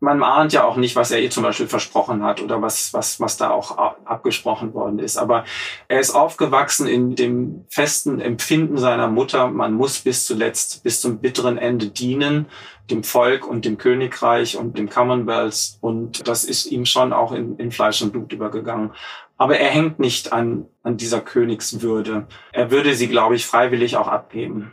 man 0.00 0.22
ahnt 0.22 0.52
ja 0.52 0.64
auch 0.64 0.76
nicht, 0.76 0.94
was 0.94 1.11
er 1.11 1.20
ihr 1.20 1.30
zum 1.30 1.42
Beispiel 1.42 1.68
versprochen 1.68 2.22
hat 2.22 2.42
oder 2.42 2.61
was, 2.61 2.92
was, 2.92 3.18
was 3.18 3.37
da 3.37 3.50
auch 3.50 3.76
abgesprochen 4.04 4.74
worden 4.74 4.98
ist. 4.98 5.16
Aber 5.16 5.44
er 5.88 6.00
ist 6.00 6.14
aufgewachsen 6.14 6.87
in 6.87 7.14
dem 7.14 7.64
festen 7.68 8.20
Empfinden 8.20 8.76
seiner 8.76 9.09
Mutter, 9.09 9.48
man 9.48 9.72
muss 9.72 10.00
bis 10.00 10.26
zuletzt, 10.26 10.82
bis 10.82 11.00
zum 11.00 11.18
bitteren 11.18 11.56
Ende 11.56 11.87
dienen, 11.88 12.46
dem 12.90 13.04
Volk 13.04 13.46
und 13.46 13.64
dem 13.64 13.78
Königreich 13.78 14.56
und 14.56 14.78
dem 14.78 14.88
Commonwealth. 14.88 15.78
Und 15.80 16.28
das 16.28 16.44
ist 16.44 16.66
ihm 16.66 16.85
schon 16.85 17.12
auch 17.12 17.32
in, 17.32 17.56
in 17.56 17.72
Fleisch 17.72 18.02
und 18.02 18.12
Blut 18.12 18.32
übergegangen. 18.32 18.92
Aber 19.38 19.59
er 19.59 19.70
hängt 19.70 19.98
nicht 19.98 20.32
an, 20.32 20.66
an 20.82 20.96
dieser 20.96 21.20
Königswürde. 21.20 22.26
Er 22.52 22.70
würde 22.70 22.94
sie, 22.94 23.09
glaube 23.09 23.35
ich, 23.35 23.46
freiwillig 23.46 23.96
auch 23.96 24.09
abgeben. 24.09 24.72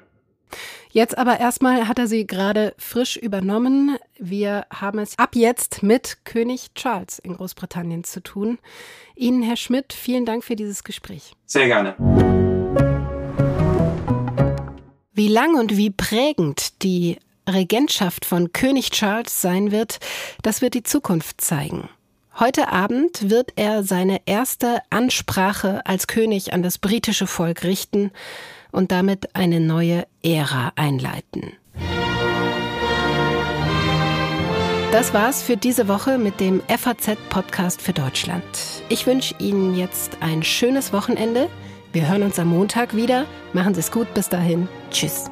Jetzt 0.93 1.17
aber 1.17 1.39
erstmal 1.39 1.87
hat 1.87 1.97
er 1.97 2.05
sie 2.05 2.27
gerade 2.27 2.75
frisch 2.77 3.17
übernommen. 3.17 3.97
Wir 4.19 4.67
haben 4.71 4.99
es 4.99 5.17
ab 5.17 5.31
jetzt 5.33 5.81
mit 5.81 6.19
König 6.23 6.75
Charles 6.75 7.17
in 7.17 7.33
Großbritannien 7.33 8.03
zu 8.03 8.21
tun. 8.21 8.59
Ihnen, 9.15 9.41
Herr 9.41 9.55
Schmidt, 9.57 9.91
vielen 9.91 10.23
Dank 10.27 10.43
für 10.43 10.55
dieses 10.55 10.83
Gespräch. 10.83 11.33
Sehr 11.47 11.65
gerne. 11.65 11.95
Wie 15.13 15.29
lang 15.29 15.55
und 15.55 15.77
wie 15.77 15.89
prägend 15.89 16.83
die 16.83 17.17
Regentschaft 17.49 18.23
von 18.23 18.53
König 18.53 18.91
Charles 18.91 19.41
sein 19.41 19.71
wird, 19.71 19.97
das 20.43 20.61
wird 20.61 20.75
die 20.75 20.83
Zukunft 20.83 21.41
zeigen. 21.41 21.89
Heute 22.39 22.67
Abend 22.67 23.31
wird 23.31 23.53
er 23.55 23.83
seine 23.83 24.21
erste 24.27 24.83
Ansprache 24.91 25.83
als 25.87 26.05
König 26.05 26.53
an 26.53 26.61
das 26.61 26.77
britische 26.77 27.25
Volk 27.25 27.63
richten 27.63 28.11
und 28.73 28.91
damit 28.91 29.33
eine 29.35 29.61
neue 29.61 30.05
Ära 30.21 30.73
einleiten. 30.75 31.53
Das 34.91 35.13
war's 35.13 35.41
für 35.41 35.57
diese 35.57 35.87
Woche 35.87 36.19
mit 36.19 36.39
dem 36.39 36.61
FAZ-Podcast 36.67 37.81
für 37.81 37.93
Deutschland. 37.93 38.43
Ich 38.89 39.07
wünsche 39.07 39.33
Ihnen 39.39 39.75
jetzt 39.75 40.17
ein 40.21 40.43
schönes 40.43 40.93
Wochenende. 40.93 41.49
Wir 41.93 42.07
hören 42.07 42.21
uns 42.21 42.37
am 42.37 42.49
Montag 42.49 42.95
wieder. 42.95 43.25
Machen 43.53 43.73
Sie 43.73 43.79
es 43.79 43.91
gut. 43.91 44.13
Bis 44.13 44.29
dahin. 44.29 44.67
Tschüss. 44.91 45.31